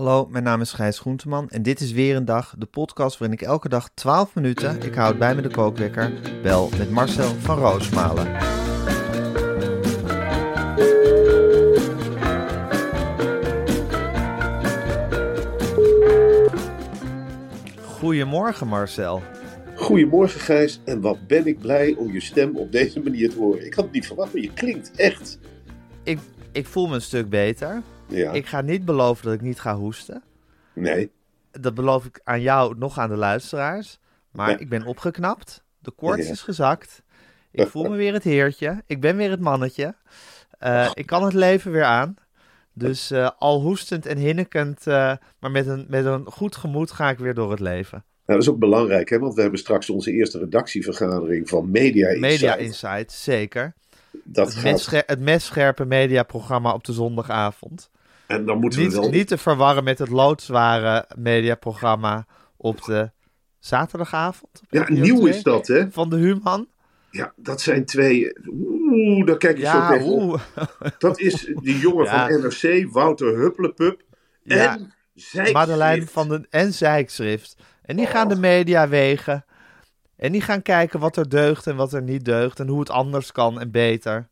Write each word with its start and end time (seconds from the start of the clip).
Hallo, 0.00 0.26
mijn 0.30 0.44
naam 0.44 0.60
is 0.60 0.72
Gijs 0.72 0.98
Groenteman 0.98 1.50
en 1.50 1.62
dit 1.62 1.80
is 1.80 1.92
weer 1.92 2.16
een 2.16 2.24
dag, 2.24 2.54
de 2.58 2.66
podcast 2.66 3.18
waarin 3.18 3.38
ik 3.38 3.46
elke 3.46 3.68
dag 3.68 3.90
12 3.94 4.34
minuten, 4.34 4.82
ik 4.82 4.94
houd 4.94 5.18
bij 5.18 5.34
me 5.34 5.42
de 5.42 5.48
kookwekker, 5.48 6.12
bel 6.42 6.68
met 6.78 6.90
Marcel 6.90 7.34
van 7.34 7.58
Roosmalen. 7.58 8.26
Goedemorgen 17.82 18.66
Marcel. 18.66 19.22
Goedemorgen 19.74 20.40
Gijs 20.40 20.80
en 20.84 21.00
wat 21.00 21.26
ben 21.26 21.46
ik 21.46 21.58
blij 21.58 21.94
om 21.98 22.12
je 22.12 22.20
stem 22.20 22.56
op 22.56 22.72
deze 22.72 23.00
manier 23.00 23.30
te 23.30 23.38
horen. 23.38 23.66
Ik 23.66 23.74
had 23.74 23.84
het 23.84 23.94
niet 23.94 24.06
verwacht, 24.06 24.32
maar 24.32 24.42
je 24.42 24.52
klinkt 24.52 24.90
echt. 24.96 25.38
Ik, 26.02 26.18
ik 26.52 26.66
voel 26.66 26.88
me 26.88 26.94
een 26.94 27.02
stuk 27.02 27.28
beter. 27.28 27.82
Ja. 28.10 28.32
Ik 28.32 28.46
ga 28.46 28.60
niet 28.60 28.84
beloven 28.84 29.24
dat 29.24 29.34
ik 29.34 29.40
niet 29.40 29.60
ga 29.60 29.76
hoesten. 29.76 30.22
Nee. 30.72 31.10
Dat 31.50 31.74
beloof 31.74 32.04
ik 32.04 32.20
aan 32.24 32.40
jou, 32.40 32.78
nog 32.78 32.98
aan 32.98 33.08
de 33.08 33.16
luisteraars. 33.16 33.98
Maar 34.30 34.60
ik 34.60 34.68
ben 34.68 34.84
opgeknapt. 34.84 35.62
De 35.78 35.90
koorts 35.90 36.26
Ja. 36.26 36.32
is 36.32 36.42
gezakt. 36.42 37.02
Ik 37.52 37.68
voel 37.68 37.88
me 37.90 37.96
weer 37.96 38.12
het 38.12 38.22
heertje. 38.24 38.82
Ik 38.86 39.00
ben 39.00 39.16
weer 39.16 39.30
het 39.30 39.40
mannetje. 39.40 39.94
Eh, 40.58 40.90
ik 40.94 41.06
kan 41.06 41.24
het 41.24 41.32
leven 41.32 41.72
weer 41.72 41.84
aan. 41.84 42.14
Dus 42.72 43.10
eh, 43.10 43.30
al 43.38 43.60
hoestend 43.60 44.06
en 44.06 44.18
hinnekend, 44.18 44.86
eh, 44.86 45.12
maar 45.38 45.50
met 45.50 45.66
een, 45.66 45.86
met 45.88 46.04
een 46.04 46.26
goed 46.26 46.56
gemoed 46.56 46.90
ga 46.90 47.10
ik 47.10 47.18
weer 47.18 47.34
door 47.34 47.50
het 47.50 47.60
leven. 47.60 48.04
Nou, 48.26 48.38
dat 48.38 48.48
is 48.48 48.48
ook 48.48 48.58
belangrijk, 48.58 49.08
hè? 49.08 49.18
want 49.18 49.34
we 49.34 49.40
hebben 49.40 49.58
straks 49.58 49.90
onze 49.90 50.12
eerste 50.12 50.38
redactievergadering 50.38 51.48
van 51.48 51.70
Media 51.70 52.08
Insight. 52.08 52.20
Media 52.20 52.56
Insight, 52.56 53.12
zeker. 53.12 53.74
Dat 54.24 54.54
Het, 54.54 54.82
gaat, 54.82 55.06
het 55.06 55.20
messcherpe 55.20 55.84
mediaprogramma 55.84 56.72
op 56.72 56.84
de 56.84 56.92
zondagavond. 56.92 57.90
En 58.30 58.44
dan 58.44 58.58
moeten 58.58 58.78
we 58.78 58.84
Niet, 58.84 58.94
wel... 58.94 59.10
niet 59.10 59.28
te 59.28 59.38
verwarren 59.38 59.84
met 59.84 59.98
het 59.98 60.08
loodzware 60.08 61.06
mediaprogramma 61.16 62.26
op 62.56 62.82
de 62.84 63.10
zaterdagavond. 63.58 64.60
op 64.62 64.66
Ja, 64.70 64.84
nieuw 64.88 65.18
2 65.18 65.34
is 65.34 65.42
dat, 65.42 65.66
hè? 65.66 65.90
Van 65.90 66.10
de 66.10 66.16
Human. 66.16 66.68
Ja, 67.10 67.32
dat 67.36 67.60
zijn 67.60 67.84
twee... 67.84 68.32
Oeh, 68.46 69.26
daar 69.26 69.36
kijk 69.36 69.58
ik 69.58 69.64
zo 69.66 69.76
Ja, 69.76 69.88
tegen 69.88 70.06
op. 70.06 70.40
Dat 70.98 71.20
is 71.20 71.52
die 71.62 71.78
jongen 71.78 72.04
Ja. 72.10 72.28
van 72.28 72.40
NRC, 72.40 72.92
Wouter 72.92 73.38
Hupplepup. 73.38 74.02
Ja. 74.42 74.72
En 74.72 74.92
Zijkschrift. 75.14 75.52
Madeleine 75.52 76.06
van 76.06 76.28
den 76.28 76.46
en 76.50 76.74
Zijkschrift. 76.74 77.56
En 77.82 77.96
die 77.96 78.06
gaan 78.06 78.28
de 78.28 78.36
media 78.36 78.88
wegen. 78.88 79.44
En 80.16 80.32
die 80.32 80.40
gaan 80.40 80.62
kijken 80.62 81.00
wat 81.00 81.16
er 81.16 81.28
deugt 81.28 81.66
en 81.66 81.76
wat 81.76 81.92
er 81.92 82.02
niet 82.02 82.24
deugt. 82.24 82.60
En 82.60 82.68
hoe 82.68 82.80
het 82.80 82.90
anders 82.90 83.32
kan 83.32 83.60
en 83.60 83.70
beter. 83.70 84.28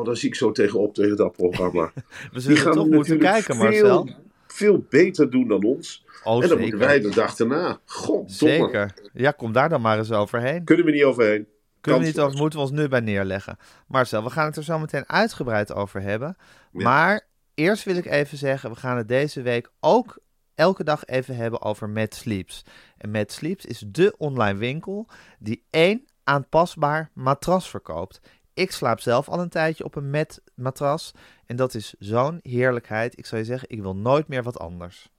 Oh, 0.00 0.06
daar 0.06 0.16
zie 0.16 0.28
ik 0.28 0.34
zo 0.34 0.52
tegenop 0.52 0.94
tegen 0.94 1.16
dat 1.16 1.32
programma. 1.32 1.92
We 2.32 2.40
zullen 2.40 2.72
toch 2.72 2.88
moeten 2.88 3.18
kijken, 3.18 3.56
veel, 3.56 3.64
Marcel. 3.64 4.08
Veel 4.46 4.86
beter 4.88 5.30
doen 5.30 5.48
dan 5.48 5.64
ons. 5.64 6.04
Oh, 6.24 6.34
en 6.34 6.40
dan 6.40 6.48
zeker. 6.48 6.60
moeten 6.60 6.78
wij 6.78 7.00
de 7.00 7.10
dag 7.10 7.38
erna. 7.38 7.80
Goddomme. 7.84 8.30
Zeker. 8.32 8.94
Ja, 9.12 9.30
kom 9.30 9.52
daar 9.52 9.68
dan 9.68 9.80
maar 9.80 9.98
eens 9.98 10.12
overheen. 10.12 10.64
Kunnen 10.64 10.84
we 10.84 10.90
niet 10.90 11.04
overheen. 11.04 11.46
Kunnen 11.80 12.00
we 12.00 12.06
niet 12.06 12.20
over, 12.20 12.38
moeten 12.38 12.58
we 12.58 12.64
ons 12.64 12.74
nu 12.74 12.88
bij 12.88 13.00
neerleggen. 13.00 13.56
Marcel, 13.86 14.24
we 14.24 14.30
gaan 14.30 14.46
het 14.46 14.56
er 14.56 14.64
zo 14.64 14.78
meteen 14.78 15.08
uitgebreid 15.08 15.72
over 15.72 16.02
hebben. 16.02 16.36
Ja. 16.72 16.82
Maar 16.82 17.26
eerst 17.54 17.84
wil 17.84 17.96
ik 17.96 18.06
even 18.06 18.38
zeggen, 18.38 18.70
we 18.70 18.76
gaan 18.76 18.96
het 18.96 19.08
deze 19.08 19.42
week 19.42 19.70
ook 19.80 20.18
elke 20.54 20.84
dag 20.84 21.04
even 21.04 21.36
hebben 21.36 21.62
over 21.62 21.88
Mad 21.88 22.14
Sleeps. 22.14 22.64
En 22.96 23.10
Mad 23.10 23.32
Sleeps 23.32 23.64
is 23.64 23.84
de 23.86 24.14
online 24.18 24.58
winkel 24.58 25.08
die 25.38 25.64
één 25.70 26.04
aanpasbaar 26.24 27.10
matras 27.14 27.70
verkoopt. 27.70 28.20
Ik 28.60 28.70
slaap 28.70 29.00
zelf 29.00 29.28
al 29.28 29.40
een 29.40 29.48
tijdje 29.48 29.84
op 29.84 29.94
een 29.94 30.26
matras 30.54 31.12
en 31.46 31.56
dat 31.56 31.74
is 31.74 31.94
zo'n 31.98 32.40
heerlijkheid. 32.42 33.18
Ik 33.18 33.26
zou 33.26 33.40
je 33.40 33.46
zeggen, 33.46 33.68
ik 33.70 33.80
wil 33.80 33.96
nooit 33.96 34.28
meer 34.28 34.42
wat 34.42 34.58
anders. 34.58 35.10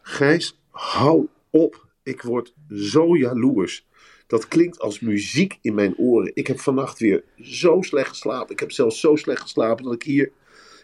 Gijs, 0.00 0.58
hou 0.70 1.28
op. 1.50 1.86
Ik 2.02 2.22
word 2.22 2.54
zo 2.68 3.16
jaloers. 3.16 3.86
Dat 4.26 4.48
klinkt 4.48 4.80
als 4.80 5.00
muziek 5.00 5.58
in 5.60 5.74
mijn 5.74 5.96
oren. 5.96 6.30
Ik 6.34 6.46
heb 6.46 6.60
vannacht 6.60 6.98
weer 6.98 7.24
zo 7.40 7.82
slecht 7.82 8.08
geslapen. 8.08 8.52
Ik 8.52 8.60
heb 8.60 8.72
zelfs 8.72 9.00
zo 9.00 9.16
slecht 9.16 9.40
geslapen 9.40 9.84
dat 9.84 9.94
ik 9.94 10.02
hier... 10.02 10.30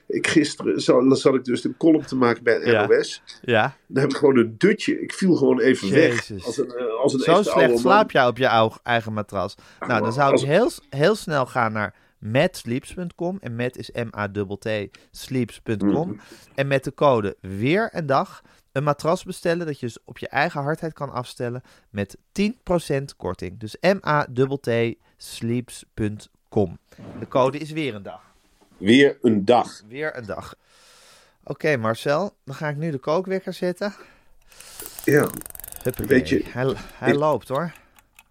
Ik 0.07 0.27
gisteren 0.27 0.81
zat, 0.81 1.19
zat 1.19 1.35
ik 1.35 1.45
dus 1.45 1.65
een 1.65 1.77
column 1.77 2.07
te 2.07 2.17
maken 2.17 2.43
bij. 2.43 2.87
NOS. 2.89 3.23
Ja, 3.43 3.77
Dan 3.87 4.03
heb 4.03 4.11
ik 4.11 4.17
gewoon 4.17 4.37
een 4.37 4.55
dutje. 4.59 5.01
Ik 5.01 5.13
viel 5.13 5.35
gewoon 5.35 5.61
even 5.61 5.91
weg. 5.91 6.31
Als 6.45 6.59
een, 6.59 6.71
eh, 6.71 7.01
als 7.03 7.13
een 7.13 7.21
zo 7.21 7.43
slecht 7.43 7.79
slaap 7.79 8.11
jij 8.11 8.27
op 8.27 8.39
je 8.39 8.71
eigen 8.83 9.13
matras. 9.13 9.55
Nou, 9.87 10.03
dan 10.03 10.13
zou 10.13 10.35
ik 10.35 10.41
heel, 10.41 10.71
heel 10.91 11.15
snel 11.15 11.47
gaan 11.47 11.73
naar 11.73 11.95
matsleeps.com. 12.19 13.39
En 13.41 13.57
met 13.57 13.77
is 13.77 13.91
M-A-T-T, 13.91 14.69
sleeps.com. 15.11 16.09
Mhm. 16.09 16.19
En 16.55 16.67
met 16.67 16.85
de 16.85 16.95
code 16.95 17.37
weer 17.41 17.89
een 17.93 18.07
dag 18.07 18.43
een 18.73 18.85
matras 18.85 19.25
bestellen 19.25 19.67
dat 19.67 19.81
je 19.81 19.87
dus 19.87 19.99
op 20.05 20.19
je 20.19 20.29
eigen 20.29 20.63
hardheid 20.63 20.93
kan 20.93 21.13
afstellen 21.13 21.63
met 21.91 22.17
10% 22.33 23.17
korting. 23.17 23.61
Dus 23.61 23.77
M-A-T-T, 23.81 24.71
sleeps.com. 25.17 26.79
De 27.19 27.29
code 27.29 27.59
is 27.59 27.71
weer 27.71 27.95
een 27.95 28.03
dag. 28.03 28.34
Weer 28.85 29.19
een 29.23 29.45
dag. 29.45 29.83
Weer 29.89 30.17
een 30.17 30.27
dag. 30.27 30.55
Oké 31.45 31.77
Marcel, 31.77 32.35
dan 32.45 32.55
ga 32.55 32.69
ik 32.69 32.77
nu 32.77 32.91
de 32.91 32.99
kookwekker 32.99 33.53
zetten. 33.53 33.95
Ja, 35.05 35.31
Huppakee. 35.83 36.07
Weet 36.07 36.29
je, 36.29 36.43
hij, 36.45 36.75
hij 36.95 37.11
ik- 37.13 37.19
loopt 37.19 37.49
hoor. 37.49 37.73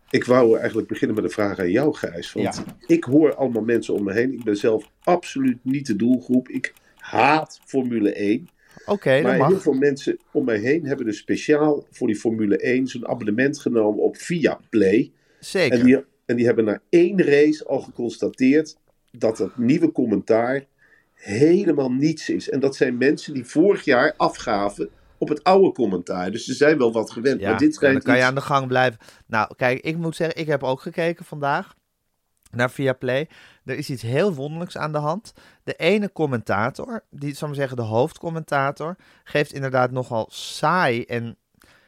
ik 0.09 0.23
wou 0.23 0.57
eigenlijk 0.57 0.87
beginnen 0.87 1.15
met 1.15 1.25
een 1.25 1.31
vraag 1.31 1.59
aan 1.59 1.71
jou, 1.71 1.93
Gijs. 1.95 2.33
Want 2.33 2.55
Ja. 2.55 2.63
ik 2.95 3.03
hoor 3.03 3.35
allemaal 3.35 3.61
mensen 3.63 3.93
om 3.93 4.03
me 4.03 4.13
heen. 4.13 4.33
Ik 4.33 4.43
ben 4.43 4.57
zelf 4.57 4.89
absoluut 5.03 5.57
niet 5.61 5.87
de 5.87 5.95
doelgroep. 5.95 6.49
Ik 6.49 6.73
haat 6.95 7.59
Formule 7.65 8.13
1. 8.13 8.49
Oké, 8.85 9.13
dat 9.13 9.23
maar 9.23 9.37
mag. 9.37 9.47
heel 9.47 9.59
veel 9.59 9.73
mensen 9.73 10.19
om 10.31 10.45
mij 10.45 10.57
heen 10.57 10.85
hebben 10.85 11.05
dus 11.05 11.17
speciaal 11.17 11.85
voor 11.91 12.07
die 12.07 12.15
Formule 12.15 12.57
1 12.57 12.87
zo'n 12.87 13.07
abonnement 13.07 13.59
genomen 13.59 14.03
op 14.03 14.17
Viaplay. 14.17 15.11
Zeker. 15.39 15.79
En 15.79 15.85
die, 15.85 16.03
en 16.25 16.35
die 16.35 16.45
hebben 16.45 16.65
na 16.65 16.81
één 16.89 17.21
race 17.23 17.65
al 17.65 17.79
geconstateerd 17.79 18.77
dat 19.17 19.37
het 19.37 19.57
nieuwe 19.57 19.91
commentaar 19.91 20.65
helemaal 21.13 21.91
niets 21.91 22.29
is. 22.29 22.49
En 22.49 22.59
dat 22.59 22.75
zijn 22.75 22.97
mensen 22.97 23.33
die 23.33 23.45
vorig 23.45 23.85
jaar 23.85 24.13
afgaven 24.17 24.89
op 25.17 25.29
het 25.29 25.43
oude 25.43 25.71
commentaar. 25.71 26.31
Dus 26.31 26.45
ze 26.45 26.53
zijn 26.53 26.77
wel 26.77 26.91
wat 26.91 27.11
gewend. 27.11 27.41
Ja, 27.41 27.49
maar 27.49 27.59
dit 27.59 27.75
schijnt 27.75 27.93
dan 27.93 28.03
kan 28.03 28.17
je 28.17 28.23
aan 28.23 28.35
de 28.35 28.41
gang 28.41 28.67
blijven. 28.67 28.99
Nou, 29.27 29.55
kijk, 29.55 29.79
ik 29.79 29.97
moet 29.97 30.15
zeggen, 30.15 30.39
ik 30.39 30.47
heb 30.47 30.63
ook 30.63 30.81
gekeken 30.81 31.25
vandaag 31.25 31.73
naar 32.51 32.71
Viaplay. 32.71 33.29
Er 33.65 33.77
is 33.77 33.89
iets 33.89 34.01
heel 34.01 34.33
wonderlijks 34.33 34.77
aan 34.77 34.91
de 34.91 34.97
hand. 34.97 35.33
De 35.63 35.73
ene 35.73 36.11
commentator, 36.11 37.03
die, 37.09 37.33
zal 37.33 37.41
ik 37.41 37.55
maar 37.55 37.55
zeggen, 37.55 37.77
de 37.77 37.83
hoofdcommentator, 37.83 38.95
geeft 39.23 39.53
inderdaad 39.53 39.91
nogal 39.91 40.27
saai 40.31 41.03
en 41.03 41.37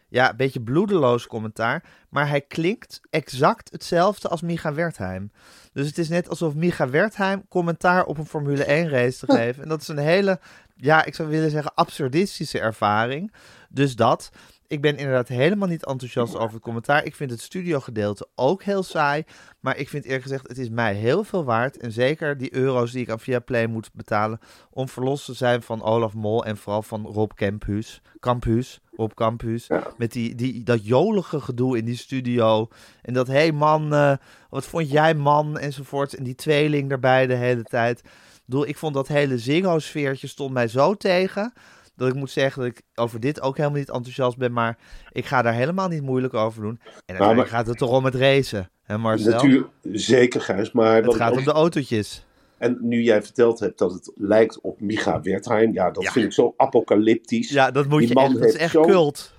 ja, 0.07 0.29
een 0.29 0.37
beetje 0.37 0.61
bloedeloos 0.61 1.27
commentaar. 1.27 1.83
Maar 2.09 2.29
hij 2.29 2.41
klinkt 2.41 3.01
exact 3.09 3.71
hetzelfde 3.71 4.27
als 4.27 4.41
Micha 4.41 4.73
Wertheim. 4.73 5.31
Dus 5.73 5.87
het 5.87 5.97
is 5.97 6.09
net 6.09 6.29
alsof 6.29 6.53
Micha 6.53 6.89
Wertheim 6.89 7.47
commentaar 7.47 8.05
op 8.05 8.17
een 8.17 8.25
Formule 8.25 8.63
1 8.63 8.89
race 8.89 9.25
te 9.25 9.33
geven. 9.37 9.63
En 9.63 9.69
dat 9.69 9.81
is 9.81 9.87
een 9.87 9.97
hele, 9.97 10.39
ja, 10.75 11.05
ik 11.05 11.15
zou 11.15 11.29
willen 11.29 11.51
zeggen, 11.51 11.73
absurdistische 11.73 12.59
ervaring. 12.59 13.33
Dus 13.69 13.95
dat. 13.95 14.31
Ik 14.67 14.81
ben 14.81 14.97
inderdaad 14.97 15.27
helemaal 15.27 15.67
niet 15.67 15.85
enthousiast 15.85 16.35
over 16.35 16.53
het 16.53 16.63
commentaar. 16.63 17.05
Ik 17.05 17.15
vind 17.15 17.31
het 17.31 17.41
studiogedeelte 17.41 18.27
ook 18.35 18.63
heel 18.63 18.83
saai. 18.83 19.23
Maar 19.59 19.77
ik 19.77 19.89
vind 19.89 20.03
eerlijk 20.03 20.23
gezegd, 20.23 20.47
het 20.47 20.57
is 20.57 20.69
mij 20.69 20.93
heel 20.93 21.23
veel 21.23 21.43
waard. 21.43 21.77
En 21.77 21.91
zeker 21.91 22.37
die 22.37 22.55
euro's 22.55 22.91
die 22.91 23.01
ik 23.01 23.09
aan 23.09 23.19
Viaplay 23.19 23.65
moet 23.65 23.89
betalen. 23.93 24.39
Om 24.69 24.89
verlost 24.89 25.25
te 25.25 25.33
zijn 25.33 25.61
van 25.61 25.83
Olaf 25.83 26.13
Mol 26.13 26.45
en 26.45 26.57
vooral 26.57 26.81
van 26.81 27.05
Rob 27.05 27.31
Campus. 27.31 28.01
Campus, 28.19 28.81
Rob 28.95 29.11
Campus. 29.13 29.67
Met 29.97 30.11
die, 30.11 30.35
die, 30.35 30.63
dat 30.63 30.85
jolige 30.85 31.39
gedoe 31.39 31.77
in 31.77 31.85
die 31.85 31.97
studio. 31.97 32.67
En 33.01 33.13
dat, 33.13 33.27
hé 33.27 33.33
hey 33.33 33.51
man, 33.51 33.93
eh, 33.93 34.13
wat 34.49 34.65
vond 34.65 34.91
jij 34.91 35.13
man? 35.13 35.57
Enzovoort. 35.57 36.13
En 36.13 36.23
die 36.23 36.35
tweeling 36.35 36.91
erbij 36.91 37.27
de 37.27 37.35
hele 37.35 37.63
tijd. 37.63 37.99
Ik 37.99 38.41
bedoel, 38.45 38.67
ik 38.67 38.77
vond 38.77 38.93
dat 38.93 39.07
hele 39.07 39.37
Ziggo-sfeertje 39.37 40.27
stond 40.27 40.53
mij 40.53 40.67
zo 40.67 40.95
tegen 40.95 41.53
dat 41.95 42.07
ik 42.07 42.13
moet 42.13 42.31
zeggen 42.31 42.61
dat 42.61 42.71
ik 42.71 42.81
over 42.95 43.19
dit 43.19 43.41
ook 43.41 43.57
helemaal 43.57 43.77
niet 43.79 43.89
enthousiast 43.89 44.37
ben. 44.37 44.51
Maar 44.53 44.77
ik 45.11 45.25
ga 45.25 45.41
daar 45.41 45.53
helemaal 45.53 45.87
niet 45.87 46.01
moeilijk 46.01 46.33
over 46.33 46.61
doen. 46.61 46.79
En 47.05 47.15
Nou, 47.17 47.35
maar- 47.35 47.47
gaat 47.47 47.67
het 47.67 47.77
toch 47.77 47.89
om 47.91 48.05
het 48.05 48.15
racen, 48.15 48.69
hè 48.83 48.97
Marcel? 48.97 49.31
Natuurlijk, 49.31 49.67
zeker 49.91 50.41
Gijs, 50.41 50.71
maar... 50.71 50.95
Het 50.95 51.05
ik 51.05 51.11
gaat 51.13 51.31
ook- 51.31 51.37
om 51.37 51.43
de 51.43 51.51
autootjes. 51.51 52.25
En 52.57 52.77
nu 52.81 53.01
jij 53.01 53.21
verteld 53.23 53.59
hebt 53.59 53.77
dat 53.77 53.91
het 53.93 54.11
lijkt 54.15 54.61
op 54.61 54.81
Micha 54.81 55.21
Wertheim, 55.21 55.73
ja, 55.73 55.91
dat 55.91 56.03
Ja. 56.03 56.11
vind 56.11 56.25
ik 56.25 56.31
zo 56.33 56.53
apocalyptisch. 56.57 57.49
Ja, 57.49 57.71
dat 57.71 57.87
moet 57.87 57.99
Die 57.99 58.07
je 58.07 58.13
man 58.13 58.23
echt, 58.31 58.39
dat 58.39 58.47
is 58.47 58.55
echt 58.55 58.71
cult. 58.73 59.33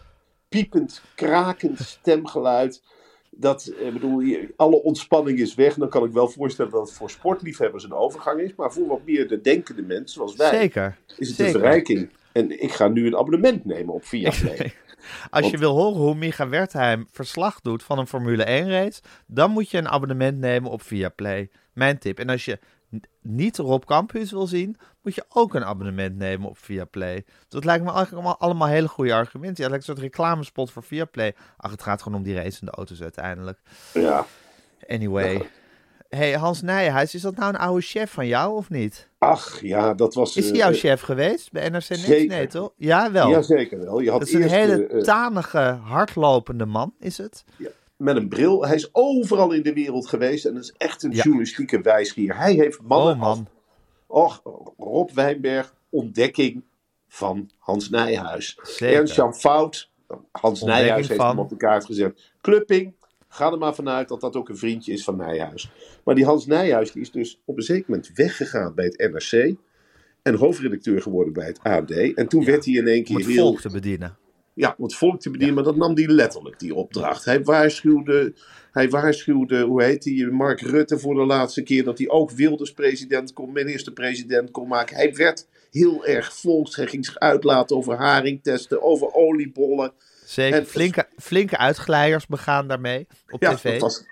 piepend, 0.48 1.02
krakend 1.14 1.78
stemgeluid. 1.80 2.82
Dat, 3.30 3.66
eh, 3.66 3.92
bedoel, 3.92 4.22
alle 4.56 4.82
ontspanning 4.82 5.38
is 5.38 5.54
weg. 5.54 5.74
Dan 5.74 5.88
kan 5.88 6.04
ik 6.04 6.12
wel 6.12 6.28
voorstellen 6.28 6.72
dat 6.72 6.88
het 6.88 6.96
voor 6.96 7.10
sportliefhebbers 7.10 7.84
een 7.84 7.92
overgang 7.92 8.40
is. 8.40 8.54
Maar 8.56 8.72
voor 8.72 8.86
wat 8.86 9.00
meer 9.04 9.28
de 9.28 9.40
denkende 9.40 9.82
mensen, 9.82 10.08
zoals 10.08 10.36
wij, 10.36 10.50
Zeker. 10.50 10.96
is 11.16 11.28
het 11.28 11.36
zeker. 11.36 11.54
een 11.54 11.60
verrijking. 11.60 12.10
En 12.36 12.62
ik 12.62 12.72
ga 12.72 12.88
nu 12.88 13.06
een 13.06 13.16
abonnement 13.16 13.64
nemen 13.64 13.94
op 13.94 14.04
Viaplay. 14.04 14.74
Als 15.30 15.50
je 15.50 15.58
wil 15.58 15.74
horen 15.74 16.00
hoe 16.00 16.14
Micha 16.14 16.48
Wertheim 16.48 17.06
verslag 17.10 17.60
doet 17.60 17.82
van 17.82 17.98
een 17.98 18.06
Formule 18.06 18.44
1 18.44 18.70
race, 18.70 19.02
dan 19.26 19.50
moet 19.50 19.70
je 19.70 19.78
een 19.78 19.88
abonnement 19.88 20.38
nemen 20.38 20.70
op 20.70 20.82
Viaplay. 20.82 21.50
Mijn 21.72 21.98
tip. 21.98 22.18
En 22.18 22.28
als 22.28 22.44
je 22.44 22.58
niet 23.22 23.56
Rob 23.56 23.84
Campus 23.84 24.30
wil 24.30 24.46
zien, 24.46 24.76
moet 25.02 25.14
je 25.14 25.24
ook 25.28 25.54
een 25.54 25.64
abonnement 25.64 26.16
nemen 26.16 26.48
op 26.48 26.58
Viaplay. 26.58 27.24
Dat 27.48 27.64
lijkt 27.64 27.84
me 27.84 27.90
eigenlijk 27.90 28.22
allemaal, 28.22 28.40
allemaal 28.40 28.68
hele 28.68 28.88
goede 28.88 29.14
argumenten. 29.14 29.64
Ja, 29.64 29.70
lijkt 29.70 29.88
een 29.88 29.94
soort 29.94 30.06
reclamespot 30.06 30.70
voor 30.70 30.82
Viaplay. 30.82 31.34
Ach, 31.56 31.70
het 31.70 31.82
gaat 31.82 32.02
gewoon 32.02 32.18
om 32.18 32.24
die 32.24 32.34
racende 32.34 32.72
auto's 32.72 33.02
uiteindelijk. 33.02 33.58
ja. 33.92 34.26
Anyway. 34.88 35.48
Hey, 36.08 36.32
Hans 36.32 36.62
Nijenhuis, 36.62 37.14
is 37.14 37.20
dat 37.22 37.36
nou 37.36 37.48
een 37.54 37.60
oude 37.60 37.80
chef 37.80 38.10
van 38.12 38.26
jou 38.26 38.56
of 38.56 38.70
niet? 38.70 39.08
Ach, 39.18 39.60
ja, 39.62 39.94
dat 39.94 40.14
was... 40.14 40.36
Is 40.36 40.44
hij 40.44 40.52
eh, 40.52 40.58
jouw 40.58 40.72
chef 40.72 41.00
geweest 41.00 41.52
bij 41.52 41.62
NRC 41.68 41.88
Next? 41.88 42.04
zeker. 42.04 42.36
Nee, 42.36 42.46
toch? 42.46 42.72
Ja, 42.76 43.12
wel. 43.12 43.30
Jazeker 43.30 43.78
wel. 43.78 43.98
Je 44.00 44.10
had 44.10 44.18
dat 44.20 44.28
is 44.28 44.34
een 44.34 44.48
hele 44.48 44.86
eh, 44.86 44.98
eh, 44.98 45.04
tanige, 45.04 45.78
hardlopende 45.82 46.66
man, 46.66 46.94
is 46.98 47.18
het? 47.18 47.44
met 47.96 48.16
een 48.16 48.28
bril. 48.28 48.66
Hij 48.66 48.74
is 48.74 48.88
overal 48.92 49.52
in 49.52 49.62
de 49.62 49.72
wereld 49.72 50.06
geweest. 50.08 50.44
En 50.44 50.54
dat 50.54 50.62
is 50.62 50.74
echt 50.76 51.02
een 51.02 51.10
Ja. 51.10 51.22
journalistieke 51.22 51.80
wijsgeer. 51.80 52.36
Hij 52.36 52.52
heeft 52.54 52.82
mannen 52.82 53.14
Oh 53.14 53.20
man. 53.20 53.48
Och, 54.06 54.42
Rob 54.78 55.10
Wijnberg, 55.14 55.74
ontdekking 55.90 56.64
van 57.08 57.50
Hans 57.58 57.90
Nijhuis. 57.90 58.58
Zeker. 58.62 58.96
Ernst-Jan 58.96 59.34
Fout, 59.34 59.90
Hans 60.06 60.60
Ontdekking 60.60 60.66
Nijhuis 60.68 61.08
heeft 61.08 61.20
van- 61.20 61.28
hem 61.28 61.38
op 61.38 61.48
de 61.48 61.56
kaart 61.56 61.84
gezet. 61.84 62.20
Klupping, 62.40 62.94
ga 63.36 63.52
er 63.52 63.58
maar 63.58 63.74
vanuit 63.74 64.08
dat 64.08 64.20
dat 64.20 64.36
ook 64.36 64.48
een 64.48 64.56
vriendje 64.56 64.92
is 64.92 65.04
van 65.04 65.16
Nijhuis. 65.16 65.70
Maar 66.04 66.14
die 66.14 66.24
Hans 66.24 66.46
Nijhuis 66.46 66.92
die 66.92 67.02
is 67.02 67.10
dus 67.10 67.40
op 67.44 67.56
een 67.56 67.62
zeker 67.62 67.84
moment 67.88 68.10
weggegaan 68.14 68.74
bij 68.74 68.84
het 68.84 69.10
NRC. 69.12 69.54
En 70.22 70.34
hoofdredacteur 70.34 71.02
geworden 71.02 71.32
bij 71.32 71.46
het 71.46 71.62
AD. 71.62 71.90
En 71.90 72.28
toen 72.28 72.44
werd 72.44 72.64
hij 72.64 72.74
in 72.74 72.86
één 72.86 72.98
Om 72.98 73.04
keer 73.04 73.16
het 73.16 73.26
heel... 73.26 73.46
volk 73.46 73.60
te 73.60 73.70
bedienen. 73.70 74.16
Ja, 74.54 74.74
om 74.78 74.84
het 74.84 74.94
volk 74.94 75.20
te 75.20 75.30
bedienen, 75.30 75.54
maar 75.54 75.64
dat 75.64 75.76
nam 75.76 75.94
hij 75.94 76.06
letterlijk, 76.06 76.58
die 76.58 76.74
opdracht. 76.74 77.24
Hij 77.24 77.42
waarschuwde, 77.42 78.32
hij 78.72 78.90
waarschuwde, 78.90 79.62
hoe 79.62 79.82
heet 79.82 80.02
die, 80.02 80.26
Mark 80.26 80.60
Rutte 80.60 80.98
voor 80.98 81.14
de 81.14 81.24
laatste 81.24 81.62
keer, 81.62 81.84
dat 81.84 81.98
hij 81.98 82.08
ook 82.08 82.30
Wilders 82.30 82.72
president 82.72 83.32
kon, 83.32 83.52
minister-president 83.52 84.50
kon 84.50 84.68
maken. 84.68 84.96
Hij 84.96 85.14
werd 85.14 85.48
heel 85.70 86.06
erg 86.06 86.34
volks, 86.34 86.76
hij 86.76 86.86
ging 86.86 87.04
zich 87.04 87.18
uitlaten 87.18 87.76
over 87.76 87.96
haringtesten, 87.96 88.82
over 88.82 89.14
oliebollen. 89.14 89.92
Zeker. 90.26 90.58
En- 90.58 90.66
Flinke, 90.66 91.06
flinke 91.18 91.58
uitglijders 91.58 92.26
begaan 92.26 92.68
daarmee 92.68 93.06
op 93.30 93.42
Ja, 93.42 93.54
tv. 93.54 93.70
dat 93.72 93.80
was, 93.80 94.04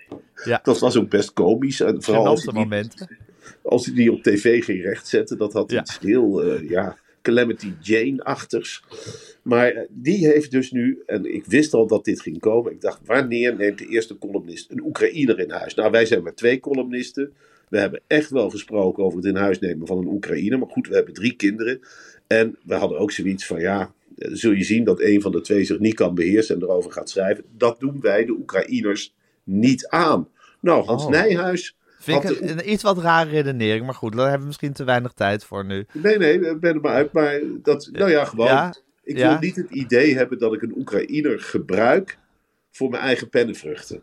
Ja. 0.45 0.59
dat 0.63 0.79
was 0.79 0.97
ook 0.97 1.09
best 1.09 1.33
komisch. 1.33 1.79
En 1.79 2.03
vooral 2.03 2.25
als 2.25 2.43
hij, 2.43 2.53
die, 2.53 2.61
momenten. 2.63 3.17
als 3.63 3.85
hij 3.85 3.95
die 3.95 4.11
op 4.11 4.23
tv 4.23 4.63
ging 4.63 4.83
rechtzetten, 4.83 5.37
dat 5.37 5.53
had 5.53 5.71
Ja. 5.71 5.79
iets 5.81 5.99
heel, 5.99 6.43
eh, 6.43 6.69
ja, 6.69 6.97
Calamity 7.21 7.73
Jane-achtigs. 7.81 8.83
Maar 9.41 9.67
eh, 9.71 9.81
die 9.89 10.27
heeft 10.27 10.51
dus 10.51 10.71
nu, 10.71 11.03
en 11.05 11.33
ik 11.33 11.45
wist 11.45 11.73
al 11.73 11.87
dat 11.87 12.05
dit 12.05 12.21
ging 12.21 12.39
komen. 12.39 12.71
Ik 12.71 12.81
dacht, 12.81 12.99
wanneer 13.05 13.55
neemt 13.55 13.77
de 13.77 13.87
eerste 13.87 14.17
columnist 14.17 14.71
een 14.71 14.83
Oekraïner 14.85 15.39
in 15.39 15.51
huis? 15.51 15.73
Nou, 15.73 15.91
wij 15.91 16.05
zijn 16.05 16.23
maar 16.23 16.33
twee 16.35 16.59
columnisten. 16.59 17.33
We 17.69 17.79
hebben 17.79 18.01
echt 18.07 18.29
wel 18.29 18.49
gesproken 18.49 19.03
over 19.03 19.17
het 19.17 19.27
in 19.27 19.35
huis 19.35 19.59
nemen 19.59 19.87
van 19.87 19.97
een 19.97 20.07
Oekraïner. 20.07 20.59
Maar 20.59 20.69
goed, 20.69 20.87
we 20.87 20.95
hebben 20.95 21.13
drie 21.13 21.35
kinderen. 21.35 21.79
En 22.27 22.57
we 22.63 22.75
hadden 22.75 22.99
ook 22.99 23.11
zoiets 23.11 23.45
van, 23.45 23.59
ja, 23.59 23.93
zul 24.15 24.51
je 24.51 24.63
zien 24.63 24.83
dat 24.83 25.01
een 25.01 25.21
van 25.21 25.31
de 25.31 25.41
twee 25.41 25.63
zich 25.63 25.79
niet 25.79 25.93
kan 25.93 26.15
beheersen 26.15 26.55
en 26.55 26.61
erover 26.61 26.91
gaat 26.91 27.09
schrijven. 27.09 27.43
Dat 27.57 27.79
doen 27.79 28.01
wij, 28.01 28.25
de 28.25 28.31
Oekraïners, 28.31 29.13
niet 29.43 29.87
aan. 29.87 30.27
Nou, 30.59 30.85
Hans 30.85 31.03
Oh. 31.03 31.09
Nijhuis 31.09 31.75
Vind 32.05 32.29
ik 32.29 32.39
een, 32.39 32.49
een 32.49 32.71
iets 32.71 32.83
wat 32.83 32.97
rare 32.97 33.29
redenering, 33.29 33.85
maar 33.85 33.95
goed, 33.95 34.11
daar 34.13 34.21
hebben 34.21 34.39
we 34.39 34.47
misschien 34.47 34.73
te 34.73 34.83
weinig 34.83 35.13
tijd 35.13 35.43
voor 35.43 35.65
nu. 35.65 35.85
Nee, 35.91 36.17
nee, 36.17 36.39
ben 36.39 36.73
er 36.73 36.81
maar 36.81 36.93
uit. 36.93 37.11
Maar 37.11 37.39
dat, 37.61 37.89
nou 37.91 38.11
ja, 38.11 38.25
gewoon. 38.25 38.47
Ja, 38.47 38.75
ik 39.03 39.17
ja. 39.17 39.29
wil 39.29 39.39
niet 39.39 39.55
het 39.55 39.69
idee 39.69 40.15
hebben 40.15 40.39
dat 40.39 40.53
ik 40.53 40.61
een 40.61 40.73
Oekraïner 40.77 41.39
gebruik 41.39 42.17
voor 42.71 42.89
mijn 42.89 43.03
eigen 43.03 43.29
pennenvruchten. 43.29 44.01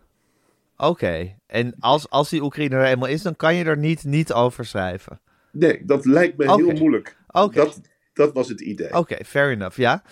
Oké, 0.76 1.36
en 1.46 1.74
als, 1.78 2.10
als 2.10 2.30
die 2.30 2.42
Oekraïne 2.42 2.76
er 2.76 2.84
eenmaal 2.84 3.08
is, 3.08 3.22
dan 3.22 3.36
kan 3.36 3.54
je 3.54 3.64
er 3.64 3.78
niet, 3.78 4.04
niet 4.04 4.32
over 4.32 4.64
schrijven. 4.64 5.20
Nee, 5.50 5.82
dat 5.84 6.04
lijkt 6.04 6.36
me 6.36 6.44
heel 6.44 6.70
moeilijk. 6.70 7.16
Oké, 7.30 7.54
Dat, 7.54 7.80
dat 8.12 8.32
was 8.32 8.48
het 8.48 8.60
idee. 8.60 8.94
oké, 8.94 9.24
fair 9.24 9.50
enough, 9.50 9.76
ja. 9.76 10.02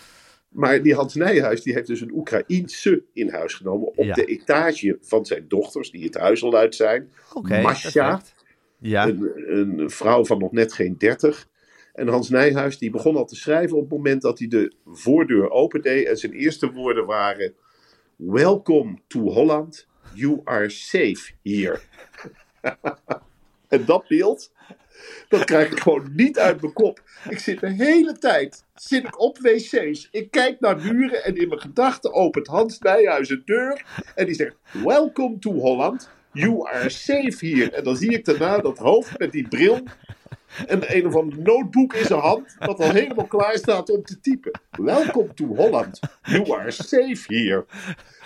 Maar 0.49 0.83
die 0.83 0.95
Hans 0.95 1.15
Nijhuis 1.15 1.63
die 1.63 1.73
heeft 1.75 1.87
dus 1.87 2.01
een 2.01 2.13
Oekraïense 2.13 3.05
in 3.13 3.29
huis 3.31 3.55
genomen 3.55 3.89
op 3.89 4.05
Ja. 4.05 4.15
de 4.15 4.25
etage 4.25 4.99
van 5.01 5.27
zijn 5.27 5.45
dochters, 5.49 5.91
die 5.91 6.05
het 6.05 6.15
huis 6.15 6.43
al 6.43 6.57
uit 6.57 6.75
zijn. 6.75 7.11
Oké, 7.35 7.61
Masha. 7.61 8.23
Ja, 8.79 9.07
een, 9.09 9.33
een 9.81 9.91
vrouw 9.91 10.25
van 10.25 10.39
nog 10.39 10.53
net 10.53 10.73
geen 10.73 10.95
dertig. 10.99 11.49
En 11.93 12.09
Hans 12.09 12.29
Nijhuis 12.29 12.79
die 12.79 12.91
begon 12.91 13.17
al 13.17 13.25
te 13.25 13.37
schrijven 13.37 13.77
op 13.77 13.83
het 13.83 13.91
moment 13.93 14.23
dat 14.23 14.39
hij 14.39 14.49
de 14.49 14.73
voordeur 14.87 15.51
opendeed. 15.51 16.07
En 16.07 16.17
zijn 16.17 16.33
eerste 16.33 16.71
woorden 16.73 17.07
waren: 17.07 17.55
Welcome 18.17 18.99
to 19.07 19.21
Holland. 19.21 19.87
You 20.15 20.41
are 20.45 20.69
safe 20.69 21.33
here. 21.43 21.81
en 23.69 23.85
dat 23.85 24.09
beeld, 24.09 24.53
dat 25.29 25.45
krijg 25.45 25.71
ik 25.71 25.81
gewoon 25.81 26.11
niet 26.15 26.39
uit 26.39 26.61
mijn 26.61 26.73
kop. 26.73 27.03
Ik 27.29 27.39
zit 27.39 27.61
de 27.61 27.71
hele 27.73 28.19
tijd 28.19 28.65
zit 28.75 29.05
ik 29.05 29.21
op 29.21 29.39
wc's. 29.39 30.09
Ik 30.11 30.31
kijk 30.31 30.61
naar 30.61 30.77
muren 30.79 31.25
en 31.25 31.37
in 31.37 31.49
mijn 31.49 31.61
gedachten 31.61 32.13
opent 32.13 32.47
Hans 32.47 32.79
Nijhuis 32.79 33.29
een 33.31 33.43
deur. 33.45 33.85
En 34.15 34.27
die 34.27 34.35
zegt: 34.35 34.57
Welcome 34.85 35.39
to 35.39 35.53
Holland. 35.53 36.11
You 36.33 36.69
are 36.69 36.89
safe 36.89 37.47
here. 37.47 37.71
En 37.71 37.85
dan 37.85 37.97
zie 37.97 38.11
ik 38.13 38.25
daarna 38.25 38.59
dat 38.59 38.79
hoofd 38.79 39.19
met 39.19 39.33
die 39.33 39.49
bril. 39.49 39.81
En 40.67 40.97
een 40.97 41.07
of 41.07 41.17
ander 41.17 41.39
notebook 41.39 41.95
in 41.95 42.05
zijn 42.07 42.21
hand. 42.21 42.57
Dat 42.59 42.81
al 42.81 42.91
helemaal 42.91 43.27
klaar 43.27 43.57
staat 43.57 43.91
om 43.91 44.03
te 44.03 44.21
typen. 44.21 44.61
Welcome 44.71 45.35
to 45.35 45.47
Holland. 45.47 46.01
You 46.23 46.53
are 46.53 46.71
safe 46.71 47.23
here. 47.27 47.67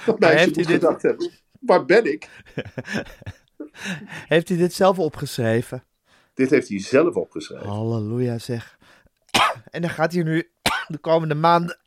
Dat 0.06 0.18
meisje 0.18 0.46
moet 0.46 0.54
hij 0.56 0.64
dit- 0.64 0.74
gedacht 0.74 1.02
hebben. 1.02 1.30
Waar 1.60 1.84
ben 1.84 2.04
ik? 2.12 2.28
heeft 4.28 4.48
hij 4.48 4.58
dit 4.58 4.72
zelf 4.72 4.98
opgeschreven? 4.98 5.84
Dit 6.34 6.50
heeft 6.50 6.68
hij 6.68 6.80
zelf 6.80 7.14
opgeschreven. 7.14 7.66
Halleluja 7.66 8.38
zeg. 8.38 8.78
En 9.70 9.80
dan 9.80 9.90
gaat 9.90 10.12
hij 10.12 10.22
nu 10.22 10.50
de 10.88 10.98
komende 10.98 11.34
maanden... 11.34 11.78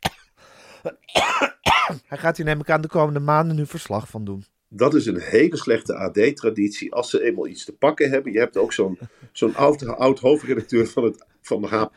Hij 2.06 2.18
gaat 2.18 2.36
hier 2.36 2.46
neem 2.46 2.60
ik 2.60 2.70
aan 2.70 2.80
de 2.80 2.88
komende 2.88 3.20
maanden 3.20 3.56
nu 3.56 3.66
verslag 3.66 4.08
van 4.08 4.24
doen. 4.24 4.44
Dat 4.68 4.94
is 4.94 5.06
een 5.06 5.20
hele 5.20 5.56
slechte 5.56 5.94
AD-traditie. 5.94 6.92
Als 6.92 7.10
ze 7.10 7.22
eenmaal 7.22 7.46
iets 7.46 7.64
te 7.64 7.72
pakken 7.72 8.10
hebben. 8.10 8.32
Je 8.32 8.38
hebt 8.38 8.56
ook 8.56 8.72
zo'n 8.72 8.98
zo'n 9.32 9.54
oud, 9.54 9.86
oud 9.86 10.18
hoofdredacteur 10.18 10.86
van, 10.86 11.04
het, 11.04 11.24
van 11.40 11.60
de 11.60 11.66
HP. 11.66 11.96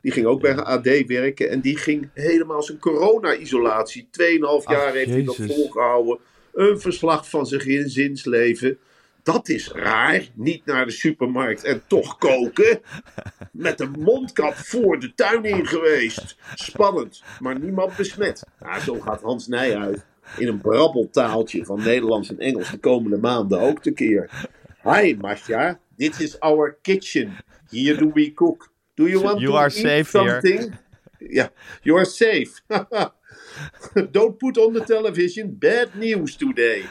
Die 0.00 0.12
ging 0.12 0.26
ook 0.26 0.40
bij 0.40 0.54
de 0.54 0.64
AD 0.64 1.06
werken. 1.06 1.50
En 1.50 1.60
die 1.60 1.76
ging 1.76 2.08
helemaal 2.14 2.62
zijn 2.62 2.78
corona-isolatie. 2.78 4.08
Tweeënhalf 4.10 4.68
jaar 4.70 4.86
Ach, 4.86 4.92
heeft 4.92 5.10
hij 5.10 5.24
dat 5.24 5.36
volgehouden. 5.36 6.18
Een 6.52 6.80
verslag 6.80 7.28
van 7.28 7.46
zijn 7.46 7.60
gezinsleven. 7.60 8.78
Dat 9.24 9.48
is 9.48 9.68
raar. 9.68 10.28
Niet 10.34 10.64
naar 10.64 10.84
de 10.84 10.90
supermarkt 10.90 11.64
en 11.64 11.82
toch 11.86 12.18
koken. 12.18 12.80
Met 13.52 13.80
een 13.80 13.94
mondkap 13.98 14.54
voor 14.54 15.00
de 15.00 15.14
tuin 15.14 15.44
in 15.44 15.66
geweest. 15.66 16.36
Spannend, 16.54 17.22
maar 17.40 17.58
niemand 17.58 17.96
besmet. 17.96 18.46
Nou, 18.60 18.80
zo 18.80 19.00
gaat 19.00 19.22
Hans 19.22 19.46
Nijhuis 19.46 19.98
in 20.38 20.48
een 20.48 20.60
brabbeltaaltje 20.60 21.64
van 21.64 21.82
Nederlands 21.82 22.28
en 22.28 22.38
Engels 22.38 22.70
de 22.70 22.78
komende 22.78 23.18
maanden 23.18 23.60
ook 23.60 23.82
tekeer. 23.82 24.30
Hi, 24.82 25.16
Masha. 25.20 25.78
This 25.96 26.20
is 26.20 26.40
our 26.40 26.78
kitchen. 26.82 27.32
Here 27.70 27.96
do 27.96 28.10
we 28.14 28.32
cook. 28.32 28.72
Do 28.94 29.08
you 29.08 29.22
want 29.22 29.40
You 29.40 29.52
to 29.52 29.58
are 29.58 29.96
eat 29.96 30.06
something? 30.06 30.74
Ja, 31.18 31.52
you 31.82 31.96
are 31.96 32.06
safe. 32.06 32.60
Don't 34.10 34.38
put 34.38 34.58
on 34.58 34.72
the 34.72 34.84
television 34.84 35.56
bad 35.58 35.88
news 35.94 36.36
today. 36.36 36.84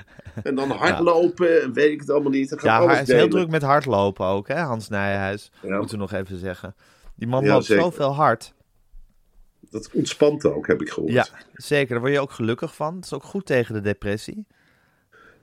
En 0.43 0.55
dan 0.55 0.69
hardlopen 0.71 1.61
en 1.61 1.73
weet 1.73 1.91
ik 1.91 1.99
het 1.99 2.09
allemaal 2.09 2.31
niet. 2.31 2.49
Dan 2.49 2.59
Ja, 2.61 2.85
hij 2.87 3.01
is 3.01 3.07
heel 3.07 3.27
druk 3.29 3.49
met 3.49 3.61
hardlopen 3.61 4.25
ook, 4.25 4.47
hè, 4.47 4.59
Hans 4.59 4.89
Nijhuis. 4.89 5.51
Ja. 5.61 5.77
Moeten 5.77 5.95
we 5.95 6.01
nog 6.01 6.11
even 6.13 6.37
zeggen. 6.37 6.75
Die 7.15 7.27
man 7.27 7.43
Ja, 7.43 7.53
loopt 7.53 7.65
zeker. 7.65 7.83
zoveel 7.83 8.13
hard. 8.13 8.53
Dat 9.69 9.89
ontspant 9.93 10.45
ook, 10.45 10.67
heb 10.67 10.81
ik 10.81 10.89
gehoord. 10.89 11.11
Ja, 11.13 11.27
zeker. 11.53 11.89
Daar 11.89 11.99
word 11.99 12.11
je 12.13 12.19
ook 12.19 12.31
gelukkig 12.31 12.75
van. 12.75 12.95
Het 12.95 13.05
is 13.05 13.13
ook 13.13 13.23
goed 13.23 13.45
tegen 13.45 13.73
de 13.73 13.81
depressie. 13.81 14.45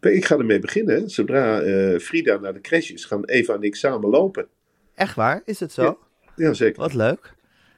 Ik 0.01 0.25
ga 0.25 0.37
ermee 0.37 0.59
beginnen. 0.59 1.11
Zodra 1.11 1.61
eh, 1.61 1.99
Frida 1.99 2.37
naar 2.37 2.53
de 2.53 2.61
crash 2.61 2.91
is, 2.91 3.05
gaan 3.05 3.25
Eva 3.25 3.55
en 3.55 3.63
ik 3.63 3.77
samen 3.77 4.11
lopen. 4.11 4.49
Echt 4.95 5.15
waar? 5.15 5.43
Is 5.45 5.61
het 5.61 5.73
zo? 5.73 5.83
Ja. 5.83 5.97
Ja, 6.37 6.53
zeker. 6.53 6.81
Wat 6.81 6.95
leuk. 6.95 7.35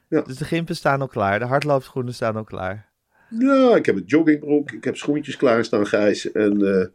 Ja. 0.09 0.21
Dus 0.21 0.37
de 0.37 0.45
gimpen 0.45 0.77
staan 0.77 1.01
al 1.01 1.09
klaar. 1.09 1.39
De 1.39 1.45
hardloopschoenen 1.45 2.15
staan 2.15 2.37
al 2.37 2.45
klaar. 2.45 2.89
Ja, 3.39 3.77
ik 3.77 3.87
heb 3.87 3.97
een 3.97 4.03
joggingbroek, 4.07 4.71
ik 4.71 4.85
heb 4.85 4.97
schoentjes 4.97 5.37
klaarstaan, 5.37 5.87
Gijs. 5.87 6.33
En 6.33 6.53
eh, 6.53 6.87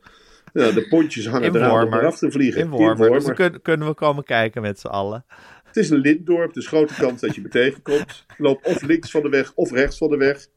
ja, 0.63 0.71
de 0.71 0.85
pontjes 0.89 1.27
hangen 1.27 1.47
In 1.47 1.55
eraan 1.55 1.85
om 1.87 1.93
eraf 1.93 2.17
te 2.17 2.31
vliegen. 2.31 2.61
In 2.61 2.69
Wormer. 2.69 3.11
Dus 3.11 3.25
dan 3.25 3.35
kun- 3.35 3.61
kunnen 3.61 3.87
we 3.87 3.93
komen 3.93 4.23
kijken 4.23 4.61
met 4.61 4.79
z'n 4.79 4.87
allen. 4.87 5.25
Het 5.63 5.75
is 5.75 5.89
een 5.89 5.97
lintdorp, 5.99 6.53
dus 6.53 6.67
grote 6.67 6.93
kans 6.93 7.21
dat 7.21 7.35
je 7.35 7.41
me 7.41 7.47
tegenkomt. 7.49 8.25
Loop 8.37 8.65
of 8.65 8.81
links 8.81 9.11
van 9.11 9.21
de 9.21 9.29
weg 9.29 9.51
of 9.55 9.71
rechts 9.71 9.97
van 9.97 10.09
de 10.09 10.17
weg. 10.17 10.47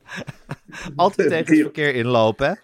Altijd 0.96 1.28
tegen 1.30 1.52
het 1.54 1.62
Verkeer. 1.62 1.94
inlopen, 1.94 2.46
hè? 2.48 2.54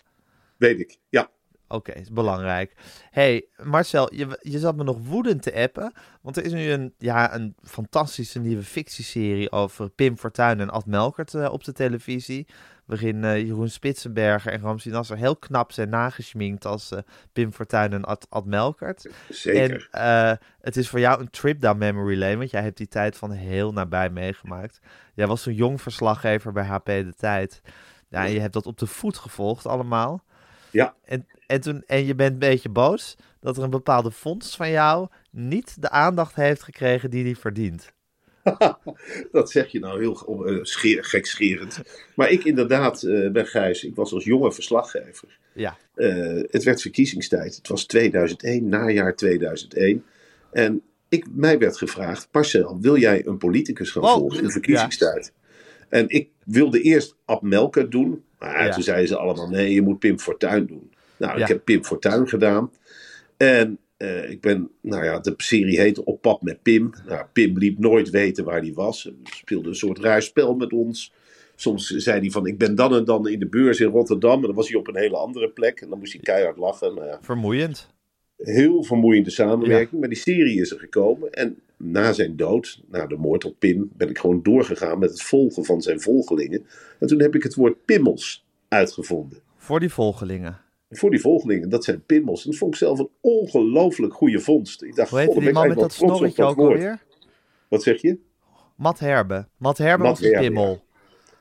Weet 0.57 0.81
ik, 0.81 0.99
ja. 1.09 1.31
Oké, 1.69 1.93
is 1.93 2.11
belangrijk. 2.13 2.73
hey, 3.11 3.47
Marcel, 3.63 4.15
je, 4.15 4.39
je 4.43 4.59
zat 4.59 4.77
me 4.77 4.85
nog 4.85 4.99
woedend 5.09 5.43
te 5.43 5.55
appen. 5.55 5.93
Want 6.23 6.37
er 6.37 6.45
is 6.45 6.53
nu 6.53 6.71
een, 6.71 6.95
ja, 6.99 7.35
een 7.35 7.55
fantastische 7.63 8.39
nieuwe 8.39 8.63
fictieserie 8.63 9.53
over 9.53 9.91
Pim 9.91 10.17
Fortuyn 10.17 10.61
en 10.61 10.71
Ad 10.71 10.87
Melkert 10.87 11.35
eh, 11.35 11.53
op 11.53 11.65
de 11.65 11.73
televisie. 11.73 12.47
Waarin 12.87 13.25
eh, 13.25 13.39
Jeroen 13.39 13.69
Spitsenberger 13.69 14.53
en 14.53 14.61
Ramsi 14.61 14.91
Nasser 14.91 15.17
heel 15.17 15.37
knap 15.37 15.73
zijn 15.73 15.89
nageschminkt 15.89 16.65
als 16.65 16.91
eh, 16.91 16.99
Pim 17.33 17.53
Fortuyn 17.53 17.93
en 17.93 18.05
Ad, 18.05 18.27
Ad 18.29 18.45
Melkert. 18.45 19.11
Zeker. 19.29 19.89
En 19.91 20.31
eh, 20.31 20.37
het 20.61 20.77
is 20.77 20.89
voor 20.89 21.01
jou 21.01 21.21
een 21.21 21.31
trip 21.31 21.61
down 21.61 21.79
memory 21.79 22.19
lane, 22.19 22.37
want 22.37 22.51
jij 22.51 22.63
hebt 22.63 22.77
die 22.77 22.89
tijd 22.89 23.17
van 23.17 23.31
heel 23.31 23.73
nabij 23.73 24.11
meegemaakt. 24.11 24.81
Jij 25.15 25.27
was 25.27 25.47
een 25.47 25.55
jong 25.55 25.83
verslaggever 25.83 26.53
bij 26.53 26.65
HP 26.65 26.87
De 26.87 27.15
Tijd. 27.17 27.63
Ja, 28.09 28.25
en 28.25 28.33
je 28.33 28.41
hebt 28.41 28.53
dat 28.53 28.67
op 28.67 28.79
de 28.79 28.87
voet 28.87 29.17
gevolgd 29.17 29.67
allemaal. 29.67 30.25
Ja. 30.71 30.95
En, 31.05 31.27
en, 31.47 31.61
toen, 31.61 31.83
en 31.87 32.05
je 32.05 32.15
bent 32.15 32.33
een 32.33 32.39
beetje 32.39 32.69
boos 32.69 33.17
dat 33.41 33.57
er 33.57 33.63
een 33.63 33.71
bepaalde 33.71 34.13
fonds 34.13 34.57
van 34.57 34.71
jou 34.71 35.09
niet 35.31 35.83
de 35.83 35.91
aandacht 35.91 36.35
heeft 36.35 36.63
gekregen 36.63 37.11
die 37.11 37.25
die 37.25 37.39
verdient. 37.39 37.95
Dat 39.33 39.51
zeg 39.51 39.67
je 39.69 39.79
nou 39.79 40.01
heel 40.01 40.47
uh, 40.49 40.59
scheer, 40.65 41.05
gekscherend. 41.05 41.81
Maar 42.15 42.31
ik 42.31 42.45
inderdaad 42.45 43.03
uh, 43.03 43.31
ben 43.31 43.47
Gijs. 43.47 43.85
Ik 43.85 43.95
was 43.95 44.13
als 44.13 44.25
jonge 44.25 44.53
verslaggever. 44.53 45.39
Ja. 45.53 45.77
Uh, 45.97 46.43
het 46.51 46.65
werd 46.65 46.81
verkiezingstijd. 46.81 47.57
Het 47.57 47.69
was 47.69 47.85
2001, 47.85 48.69
najaar 48.69 49.17
2001. 49.17 50.05
En 50.53 50.83
ik, 51.09 51.27
mij 51.31 51.59
werd 51.59 51.79
gevraagd, 51.79 52.29
Marcel, 52.33 52.81
wil 52.81 52.97
jij 52.97 53.27
een 53.27 53.39
politicus 53.39 53.91
gaan 53.91 54.03
Wow. 54.03 54.19
volgen 54.19 54.39
in 54.39 54.45
de 54.45 54.51
verkiezingstijd? 54.51 55.33
En 55.89 56.09
ik 56.09 56.29
wilde 56.45 56.81
eerst 56.81 57.17
Ab 57.25 57.43
Melker 57.43 57.91
doen. 57.91 58.25
Maar 58.39 58.67
Ja. 58.67 58.73
toen 58.73 58.83
zeiden 58.83 59.09
ze 59.09 59.17
allemaal, 59.17 59.49
nee, 59.49 59.73
je 59.73 59.83
moet 59.83 59.99
Pim 59.99 60.19
Fortuyn 60.19 60.67
doen. 60.67 60.91
Nou, 61.17 61.37
Ja. 61.39 61.43
ik 61.43 61.49
heb 61.49 61.65
Pim 61.65 61.85
Fortuyn 61.85 62.29
gedaan. 62.29 62.71
En 63.37 63.79
eh, 63.97 64.31
ik 64.31 64.41
ben, 64.41 64.71
nou 64.81 65.05
ja, 65.05 65.19
de 65.19 65.35
serie 65.37 65.81
heette 65.81 66.05
Op 66.05 66.21
pad 66.21 66.43
met 66.43 66.63
Pim. 66.63 66.91
Nou, 67.07 67.27
Pim 67.33 67.59
liep 67.59 67.79
nooit 67.79 68.11
weten 68.11 68.45
waar 68.45 68.61
hij 68.61 68.73
was. 68.73 69.03
Hij 69.03 69.13
speelde 69.25 69.69
een 69.69 69.75
soort 69.75 69.99
raar 69.99 70.23
spel 70.23 70.55
met 70.55 70.73
ons. 70.73 71.13
Soms 71.55 71.87
zei 71.87 72.21
hij 72.21 72.31
van, 72.31 72.47
ik 72.47 72.59
ben 72.59 72.75
dan 72.75 72.95
en 72.95 73.05
dan 73.05 73.29
in 73.29 73.39
de 73.39 73.49
beurs 73.49 73.81
in 73.81 73.87
Rotterdam. 73.87 74.41
En 74.41 74.47
dan 74.47 74.55
was 74.55 74.69
hij 74.69 74.79
op 74.79 74.89
een 74.89 74.97
hele 74.97 75.17
andere 75.17 75.49
plek. 75.51 75.81
En 75.81 75.89
dan 75.89 75.99
moest 75.99 76.13
hij 76.13 76.23
keihard 76.23 76.57
lachen. 76.57 76.95
Nou 76.95 77.07
ja, 77.07 77.19
Vermoeiend. 77.23 77.89
heel 78.37 78.83
vermoeiende 78.83 79.31
samenwerking. 79.31 80.01
Maar 80.01 80.09
die 80.09 80.19
serie 80.19 80.61
is 80.61 80.71
er 80.71 80.79
gekomen. 80.79 81.33
En 81.33 81.59
na 81.77 82.13
zijn 82.13 82.37
dood, 82.37 82.83
na 82.91 83.07
de 83.07 83.17
moord 83.17 83.45
op 83.45 83.55
Pim, 83.59 83.91
ben 83.97 84.09
ik 84.09 84.19
gewoon 84.19 84.43
doorgegaan 84.43 84.99
met 84.99 85.11
het 85.11 85.23
volgen 85.23 85.65
van 85.65 85.83
zijn 85.83 86.01
volgelingen. 86.01 86.67
En 86.99 87.07
toen 87.07 87.21
heb 87.21 87.35
ik 87.35 87.43
het 87.43 87.55
woord 87.55 87.85
pimmels 87.85 88.45
uitgevonden. 88.69 89.39
Voor 89.57 89.81
die 89.81 89.91
volgelingen. 89.91 90.59
Voor 90.91 91.11
die 91.11 91.21
volgelingen, 91.21 91.69
dat 91.69 91.85
zijn 91.85 92.05
pimmels. 92.05 92.45
En 92.45 92.51
dat 92.51 92.59
vond 92.59 92.73
ik 92.73 92.79
zelf 92.79 92.99
een 92.99 93.11
ongelooflijk 93.21 94.15
goede 94.15 94.41
vondst. 94.41 94.83
Ik 94.83 94.95
dacht, 94.97 95.11
Hoe 95.11 95.19
heet 95.19 95.27
goh, 95.29 95.37
dan 95.37 95.45
die 95.45 95.53
man 95.53 95.69
met 95.69 95.79
dat 95.79 95.93
snorretje 95.93 96.45
ook 96.45 96.59
alweer? 96.59 97.03
Wat 97.69 97.83
zeg 97.83 98.01
je? 98.01 98.19
Matt 98.77 98.99
Herbe. 98.99 99.47
Matt 99.57 99.79
Herbe 99.79 100.03
Matt 100.03 100.21
was 100.21 100.31
een 100.31 100.39
pimmel. 100.41 100.83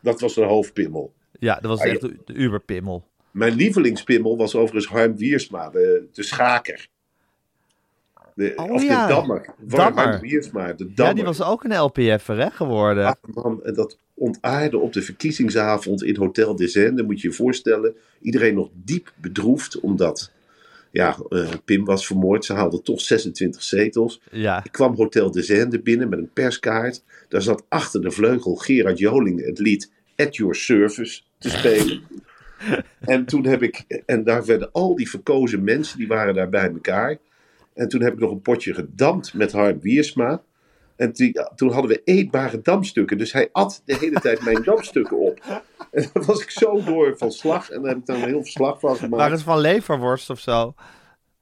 Dat 0.02 0.20
was 0.22 0.34
de 0.34 0.44
hoofdpimmel. 0.44 1.14
Ja, 1.40 1.54
dat 1.56 1.66
was 1.66 1.80
Ah, 1.80 1.88
echt 1.92 2.02
de, 2.02 2.18
de 2.26 2.34
uberpimmel. 2.34 3.08
Mijn 3.32 3.54
lievelingspimmel 3.54 4.38
was 4.38 4.56
overigens 4.56 4.88
Harm 4.94 5.18
Wiersma, 5.18 5.70
de, 5.70 6.08
de 6.14 6.24
schaker. 6.24 6.88
De, 8.34 8.54
Oh 8.56 8.72
of 8.72 8.84
ja, 8.84 9.08
de 9.08 9.14
dammer. 9.14 9.54
Dammer. 9.60 10.04
Harm 10.04 10.22
Wiersma, 10.22 10.74
de 10.74 10.94
dammer. 10.94 11.06
Ja, 11.06 11.14
die 11.14 11.24
was 11.24 11.42
ook 11.42 11.64
een 11.64 11.78
LPF'er 11.80 12.52
geworden. 12.52 13.06
Ah, 13.06 13.14
man, 13.34 13.64
en 13.64 13.74
dat 13.74 13.98
ontaarde 14.16 14.78
op 14.78 14.94
de 14.94 15.02
verkiezingsavond 15.02 16.04
in 16.04 16.16
Hotel 16.16 16.56
des 16.56 16.76
Indes, 16.76 17.06
moet 17.06 17.22
je 17.22 17.28
je 17.28 17.34
voorstellen. 17.34 17.96
Iedereen 18.22 18.56
nog 18.56 18.70
diep 18.74 19.14
bedroefd, 19.22 19.80
omdat 19.80 20.32
ja, 20.92 21.18
eh, 21.30 21.50
Pim 21.66 21.86
was 21.86 22.08
vermoord. 22.08 22.46
Ze 22.46 22.54
haalden 22.54 22.84
toch 22.84 23.02
26 23.02 23.64
zetels. 23.64 24.22
Ja, 24.32 24.64
Ik 24.64 24.72
kwam 24.72 24.96
Hotel 24.96 25.32
des 25.32 25.50
Indes 25.50 25.82
binnen 25.82 26.10
met 26.10 26.20
een 26.20 26.30
perskaart. 26.34 27.04
Daar 27.30 27.42
zat 27.42 27.66
achter 27.70 28.02
de 28.02 28.12
vleugel 28.12 28.56
Gerard 28.56 28.98
Joling 28.98 29.46
het 29.46 29.60
lied 29.60 29.92
At 30.16 30.36
Your 30.36 30.56
Service 30.56 31.22
te 31.38 31.50
spelen. 31.50 32.02
en 33.00 33.26
toen 33.26 33.46
heb 33.46 33.64
ik, 33.64 34.04
en 34.06 34.24
daar 34.24 34.46
werden 34.46 34.72
al 34.72 34.96
die 34.96 35.10
verkozen 35.10 35.64
mensen, 35.64 35.98
die 35.98 36.08
waren 36.08 36.34
daar 36.34 36.50
bij 36.50 36.70
elkaar. 36.70 37.18
En 37.74 37.88
toen 37.88 38.02
heb 38.02 38.14
ik 38.14 38.20
nog 38.20 38.32
een 38.32 38.42
potje 38.42 38.74
gedampt 38.74 39.34
met 39.34 39.52
Harm 39.52 39.80
Wiersma. 39.80 40.44
En 40.96 41.12
die- 41.12 41.40
toen 41.56 41.72
hadden 41.72 41.92
we 41.92 42.02
eetbare 42.04 42.62
damstukken. 42.62 43.18
Dus 43.18 43.32
hij 43.34 43.50
at 43.52 43.82
de 43.86 43.96
hele 43.96 44.20
tijd 44.20 44.42
mijn 44.44 44.64
damstukken 44.74 45.18
op. 45.20 45.64
En 45.92 46.10
dan 46.14 46.26
was 46.26 46.42
ik 46.42 46.50
zo 46.50 46.84
door 46.84 47.18
van 47.18 47.32
slag. 47.32 47.70
En 47.70 47.80
daar 47.82 47.90
heb 47.90 47.98
ik 48.00 48.06
dan 48.06 48.16
een 48.16 48.28
heel 48.28 48.42
verslag 48.42 48.80
van 48.80 48.96
gemaakt. 48.96 49.16
waren 49.22 49.38
ze 49.38 49.44
van 49.44 49.60
leverworst 49.60 50.30
of 50.30 50.40
zo? 50.40 50.74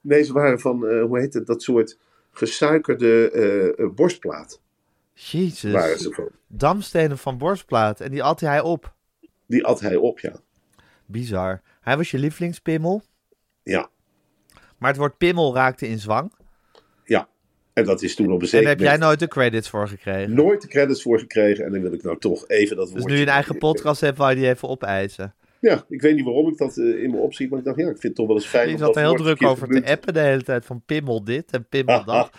Nee, 0.01 0.24
ze 0.24 0.33
waren 0.33 0.60
van, 0.60 0.88
eh, 0.88 1.03
hoe 1.03 1.19
heet 1.19 1.33
het, 1.33 1.45
dat 1.48 1.62
soort 1.63 2.00
gesuikerde 2.31 3.31
eh, 3.31 3.86
eh, 3.86 3.91
borstplaat. 3.95 4.62
waren 5.13 5.41
Jezus. 5.41 6.01
ze 6.01 6.12
van. 6.13 6.29
Damstenen 6.48 7.17
van 7.17 7.38
borstplaat. 7.38 8.00
En 8.00 8.12
die 8.12 8.24
at 8.24 8.39
hij 8.39 8.62
op. 8.62 8.93
Die 9.48 9.65
at 9.65 9.79
hij 9.79 9.95
op, 9.95 10.19
ja. 10.19 10.33
Bizar. 11.05 11.62
Hij 11.81 11.98
was 11.98 12.12
je 12.12 12.19
lievelingspimmel. 12.19 13.01
Ja, 13.63 13.89
Maar 14.77 14.89
het 14.89 15.00
woord 15.00 15.17
pimmel 15.17 15.55
raakte 15.55 15.88
in 15.88 16.00
zwang. 16.00 16.31
En 17.73 17.85
dat 17.85 18.01
is 18.01 18.15
toen 18.15 18.31
op 18.31 18.33
een 18.33 18.41
En 18.41 18.47
zeker 18.47 18.65
daar 18.65 18.75
heb 18.75 18.85
jij 18.85 18.97
nooit 18.97 19.19
de 19.19 19.27
credits 19.27 19.69
voor 19.69 19.87
gekregen. 19.87 20.33
nooit 20.33 20.61
de 20.61 20.67
credits 20.67 21.01
voor 21.01 21.19
gekregen. 21.19 21.65
En 21.65 21.71
dan 21.71 21.81
wil 21.81 21.93
ik 21.93 22.03
nou 22.03 22.19
toch 22.19 22.47
even 22.47 22.75
dat 22.75 22.91
Dus 22.93 23.05
nu 23.05 23.15
je 23.15 23.21
een 23.21 23.27
eigen 23.27 23.57
podcast 23.57 24.01
hebt, 24.01 24.17
wou 24.17 24.29
je 24.29 24.35
die 24.35 24.49
even 24.49 24.69
opeisen. 24.69 25.35
Ja, 25.59 25.85
ik 25.89 26.01
weet 26.01 26.15
niet 26.15 26.25
waarom 26.25 26.47
ik 26.47 26.57
dat 26.57 26.77
eh, 26.77 27.03
in 27.03 27.11
me 27.11 27.17
opzie. 27.17 27.49
Maar 27.49 27.59
ik 27.59 27.65
dacht, 27.65 27.77
ja, 27.77 27.83
ik 27.83 27.89
vind 27.89 28.03
het 28.03 28.15
toch 28.15 28.27
wel 28.27 28.35
eens 28.35 28.45
fijn 28.45 28.69
Je 28.69 28.77
zat 28.77 28.95
er 28.95 29.01
heel 29.01 29.15
druk 29.15 29.43
over 29.43 29.67
te 29.67 29.85
appen 29.85 30.13
de 30.13 30.19
hele 30.19 30.43
tijd. 30.43 30.65
Van 30.65 30.81
pimmel 30.85 31.23
dit 31.23 31.51
en 31.51 31.67
pimmel 31.69 32.03
dat. 32.13 32.31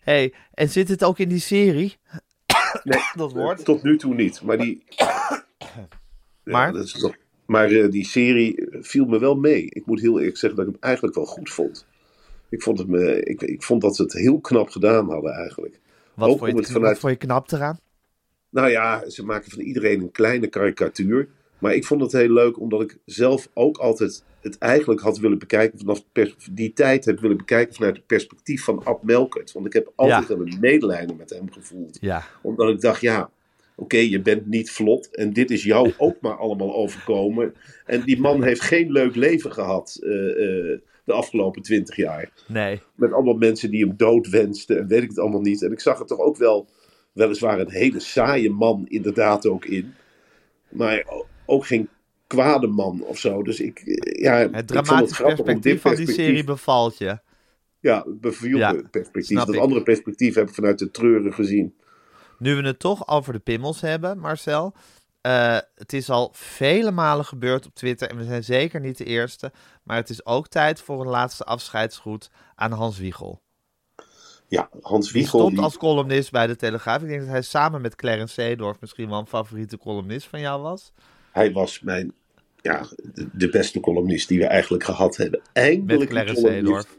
hey, 0.00 0.34
en 0.54 0.68
zit 0.68 0.88
het 0.88 1.04
ook 1.04 1.18
in 1.18 1.28
die 1.28 1.40
serie? 1.40 1.96
Nee, 2.84 3.00
Dat 3.16 3.32
woord? 3.32 3.64
Tot 3.64 3.82
nu 3.82 3.96
toe 3.96 4.14
niet. 4.14 4.42
Maar 4.42 4.58
die... 4.58 4.84
Maar? 6.44 6.72
toch... 6.72 7.16
Maar 7.46 7.70
eh, 7.70 7.90
die 7.90 8.04
serie 8.04 8.68
viel 8.70 9.04
me 9.04 9.18
wel 9.18 9.34
mee. 9.34 9.64
Ik 9.70 9.86
moet 9.86 10.00
heel 10.00 10.18
eerlijk 10.18 10.36
zeggen 10.36 10.58
dat 10.58 10.68
ik 10.68 10.72
hem 10.72 10.82
eigenlijk 10.82 11.14
wel 11.14 11.26
goed 11.26 11.50
vond. 11.50 11.86
Ik 12.50 12.62
vond, 12.62 12.78
het 12.78 12.88
me, 12.88 13.22
ik, 13.22 13.42
ik 13.42 13.62
vond 13.62 13.80
dat 13.82 13.96
ze 13.96 14.02
het 14.02 14.12
heel 14.12 14.40
knap 14.40 14.68
gedaan 14.68 15.10
hadden 15.10 15.32
eigenlijk. 15.32 15.80
Wat 16.14 16.28
Ook 16.28 16.38
vond 16.38 16.50
je, 16.50 16.56
het 16.56 16.70
vanuit- 16.70 16.98
vond 16.98 17.12
je 17.12 17.18
knap 17.18 17.50
eraan? 17.52 17.78
Nou 18.50 18.70
ja, 18.70 19.08
ze 19.10 19.24
maken 19.24 19.50
van 19.50 19.60
iedereen 19.60 20.00
een 20.00 20.10
kleine 20.10 20.46
karikatuur. 20.46 21.28
Maar 21.58 21.74
ik 21.74 21.84
vond 21.84 22.00
het 22.00 22.12
heel 22.12 22.30
leuk 22.32 22.60
omdat 22.60 22.80
ik 22.82 22.98
zelf 23.04 23.48
ook 23.54 23.78
altijd 23.78 24.24
het 24.40 24.58
eigenlijk 24.58 25.00
had 25.00 25.18
willen 25.18 25.38
bekijken 25.38 25.78
vanaf 25.78 26.04
die 26.52 26.72
tijd 26.72 27.04
heb 27.04 27.20
willen 27.20 27.36
bekijken 27.36 27.74
vanuit 27.74 27.96
het 27.96 28.06
perspectief 28.06 28.64
van 28.64 28.84
Ab 28.84 29.02
Melkert. 29.02 29.52
Want 29.52 29.66
ik 29.66 29.72
heb 29.72 29.92
altijd 29.96 30.28
Ja. 30.28 30.34
een 30.34 30.56
medelijden 30.60 31.16
met 31.16 31.30
hem 31.30 31.52
gevoeld. 31.52 31.98
Ja, 32.00 32.24
Omdat 32.42 32.68
ik 32.68 32.80
dacht, 32.80 33.00
ja, 33.00 33.30
oké, 33.76 33.96
je 33.96 34.20
bent 34.20 34.46
niet 34.46 34.70
vlot 34.70 35.14
en 35.16 35.32
dit 35.32 35.50
is 35.50 35.64
jou 35.64 35.92
ook 35.98 36.20
maar 36.20 36.36
allemaal 36.36 36.74
overkomen. 36.74 37.54
En 37.86 38.02
die 38.02 38.20
man 38.20 38.42
heeft 38.42 38.60
geen 38.60 38.92
leuk 38.92 39.14
leven 39.14 39.52
gehad 39.52 39.98
eh, 40.02 40.70
eh, 40.72 40.78
de 41.10 41.16
afgelopen 41.16 41.62
twintig 41.62 41.96
jaar. 41.96 42.30
nee. 42.48 42.80
Met 42.94 43.12
allemaal 43.12 43.34
mensen 43.34 43.70
die 43.70 43.86
hem 43.86 43.96
dood 43.96 44.28
wensten 44.28 44.78
en 44.78 44.86
weet 44.86 45.02
ik 45.02 45.08
het 45.08 45.18
allemaal 45.18 45.40
niet. 45.40 45.62
En 45.62 45.72
ik 45.72 45.80
zag 45.80 45.98
er 46.00 46.06
toch 46.06 46.18
ook 46.18 46.36
wel, 46.36 46.68
weliswaar 47.12 47.60
een 47.60 47.70
hele 47.70 48.00
saaie 48.00 48.50
man 48.50 48.84
inderdaad 48.88 49.46
ook 49.46 49.64
in. 49.64 49.94
Maar 50.68 51.04
ook 51.46 51.66
geen 51.66 51.88
kwade 52.26 52.66
man 52.66 53.02
of 53.02 53.18
zo. 53.18 53.42
Dus 53.42 53.60
ik, 53.60 53.78
eh, 53.78 54.22
ja, 54.22 54.36
Het 54.38 54.50
vond 54.52 54.66
dramatisch 54.68 55.12
grappig 55.12 55.38
om 55.38 55.44
perspectief 55.44 55.80
van 55.80 55.90
die 55.94 56.04
perspectief- 56.04 56.26
serie 56.26 56.44
bevalt 56.44 56.98
je. 56.98 57.18
Ja, 57.80 58.02
het 58.06 58.20
beviel 58.20 58.58
Ja, 58.58 58.82
perspectief. 58.90 59.38
Dat 59.38 59.54
ik. 59.54 59.60
andere 59.60 59.82
perspectief 59.82 60.34
heb 60.34 60.48
ik 60.48 60.54
vanuit 60.54 60.78
de 60.78 60.90
treuren 60.90 61.34
gezien. 61.34 61.74
Nu 62.38 62.54
we 62.54 62.62
het 62.62 62.78
toch 62.78 63.08
over 63.08 63.32
de 63.32 63.38
pimmels 63.38 63.80
hebben, 63.80 64.18
Marcel. 64.18 64.74
Eh, 65.20 65.58
het 65.74 65.92
is 65.92 66.10
al 66.10 66.30
vele 66.32 66.90
malen 66.90 67.24
gebeurd 67.24 67.66
op 67.66 67.74
Twitter 67.74 68.10
en 68.10 68.16
we 68.16 68.24
zijn 68.24 68.44
zeker 68.44 68.80
niet 68.80 68.96
de 68.98 69.04
eerste. 69.04 69.52
Maar 69.82 69.96
het 69.96 70.10
is 70.10 70.26
ook 70.26 70.48
tijd 70.48 70.80
voor 70.80 71.00
een 71.00 71.06
laatste 71.10 71.44
afscheidsgroet 71.44 72.30
aan 72.54 72.72
Hans 72.72 72.98
Wiegel. 72.98 73.40
Ja, 74.48 74.68
Hans 74.80 75.10
Wiegel. 75.12 75.48
die- 75.48 75.60
als 75.60 75.76
columnist 75.76 76.30
bij 76.30 76.46
de 76.46 76.56
Telegraaf. 76.56 77.02
Ik 77.02 77.08
denk 77.08 77.20
dat 77.20 77.28
hij 77.28 77.42
samen 77.42 77.80
met 77.80 77.94
Clarence 77.96 78.34
Seedorf 78.34 78.80
misschien 78.80 79.08
wel 79.08 79.18
een 79.18 79.26
favoriete 79.26 79.78
columnist 79.78 80.26
van 80.26 80.40
jou 80.40 80.62
was. 80.62 80.92
Hij 81.32 81.52
was 81.52 81.80
mijn, 81.80 82.12
ja, 82.60 82.86
de, 83.14 83.28
de 83.32 83.48
beste 83.48 83.80
columnist 83.80 84.28
die 84.28 84.38
we 84.38 84.46
eigenlijk 84.46 84.84
gehad 84.84 85.16
hebben. 85.16 85.40
Eindelijk 85.52 85.98
Met 86.00 86.08
Clarence 86.08 86.40
Seedorf. 86.40 86.98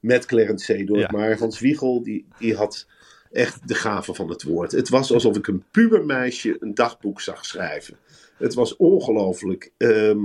Met 0.00 0.26
Clarence 0.26 0.64
Seedorf. 0.64 1.00
Ja. 1.00 1.08
Maar 1.10 1.38
Hans 1.38 1.60
Wiegel, 1.60 2.02
die, 2.02 2.26
die 2.38 2.54
had 2.56 2.86
echt 3.32 3.68
de 3.68 3.74
gave 3.74 4.14
van 4.14 4.28
het 4.28 4.42
woord. 4.42 4.72
Het 4.72 4.88
was 4.88 5.12
alsof 5.12 5.36
ik 5.36 5.46
een 5.46 5.64
pubermeisje 5.70 6.56
een 6.60 6.74
dagboek 6.74 7.20
zag 7.20 7.44
schrijven. 7.44 7.96
Het 8.38 8.54
was 8.54 8.76
ongelooflijk. 8.76 9.70
Ehm, 9.76 10.20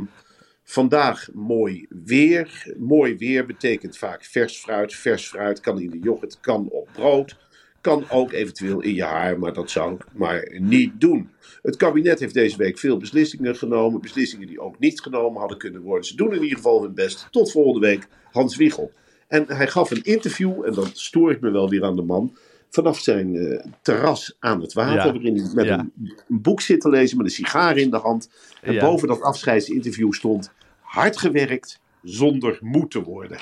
vandaag 0.63 1.29
mooi 1.33 1.85
weer. 1.89 2.73
Mooi 2.77 3.17
weer 3.17 3.45
betekent 3.45 3.97
vaak 3.97 4.23
vers 4.23 4.57
fruit. 4.57 4.93
Vers 4.95 5.27
fruit 5.27 5.59
kan 5.59 5.79
in 5.79 5.89
de 5.89 5.99
yoghurt, 5.99 6.39
kan 6.39 6.69
op 6.69 6.89
brood. 6.93 7.37
Kan 7.81 8.09
ook 8.09 8.31
eventueel 8.31 8.81
in 8.81 8.93
je 8.93 9.03
haar, 9.03 9.39
maar 9.39 9.53
dat 9.53 9.69
zou 9.69 9.93
ik 9.93 10.05
maar 10.13 10.51
niet 10.59 11.01
doen. 11.01 11.29
Het 11.61 11.75
kabinet 11.75 12.19
heeft 12.19 12.33
deze 12.33 12.57
week 12.57 12.79
veel 12.79 12.97
beslissingen 12.97 13.55
genomen. 13.55 14.01
Beslissingen 14.01 14.47
die 14.47 14.61
ook 14.61 14.79
niet 14.79 15.01
genomen 15.01 15.39
hadden 15.39 15.57
kunnen 15.57 15.81
worden. 15.81 16.05
Ze 16.05 16.15
doen 16.15 16.33
in 16.33 16.41
ieder 16.41 16.57
geval 16.57 16.81
hun 16.81 16.93
best. 16.93 17.27
Tot 17.31 17.51
volgende 17.51 17.87
week, 17.87 18.07
Hans 18.31 18.55
Wiegel. 18.55 18.91
En 19.27 19.45
hij 19.47 19.67
gaf 19.67 19.91
een 19.91 20.03
interview, 20.03 20.65
en 20.65 20.73
dan 20.73 20.89
stoor 20.93 21.31
ik 21.31 21.41
me 21.41 21.51
wel 21.51 21.69
weer 21.69 21.83
aan 21.83 21.95
de 21.95 22.01
man. 22.01 22.35
Vanaf 22.71 22.99
zijn 22.99 23.35
eh, 23.35 23.65
terras 23.81 24.35
aan 24.39 24.61
het 24.61 24.73
water, 24.73 24.93
Ja. 24.93 25.11
waarin 25.11 25.35
hij 25.37 25.49
met 25.53 25.65
Ja. 25.65 25.79
een, 25.79 25.91
een 26.29 26.41
boek 26.41 26.61
zit 26.61 26.81
te 26.81 26.89
lezen 26.89 27.17
met 27.17 27.25
een 27.25 27.31
sigaar 27.31 27.77
in 27.77 27.89
de 27.89 27.97
hand. 27.97 28.29
En 28.61 28.73
Ja. 28.73 28.81
boven 28.85 29.07
dat 29.07 29.21
afscheidsinterview 29.21 30.13
stond: 30.13 30.51
hard 30.81 31.17
gewerkt 31.17 31.79
zonder 32.03 32.57
moe 32.61 32.87
te 32.87 33.01
worden. 33.03 33.37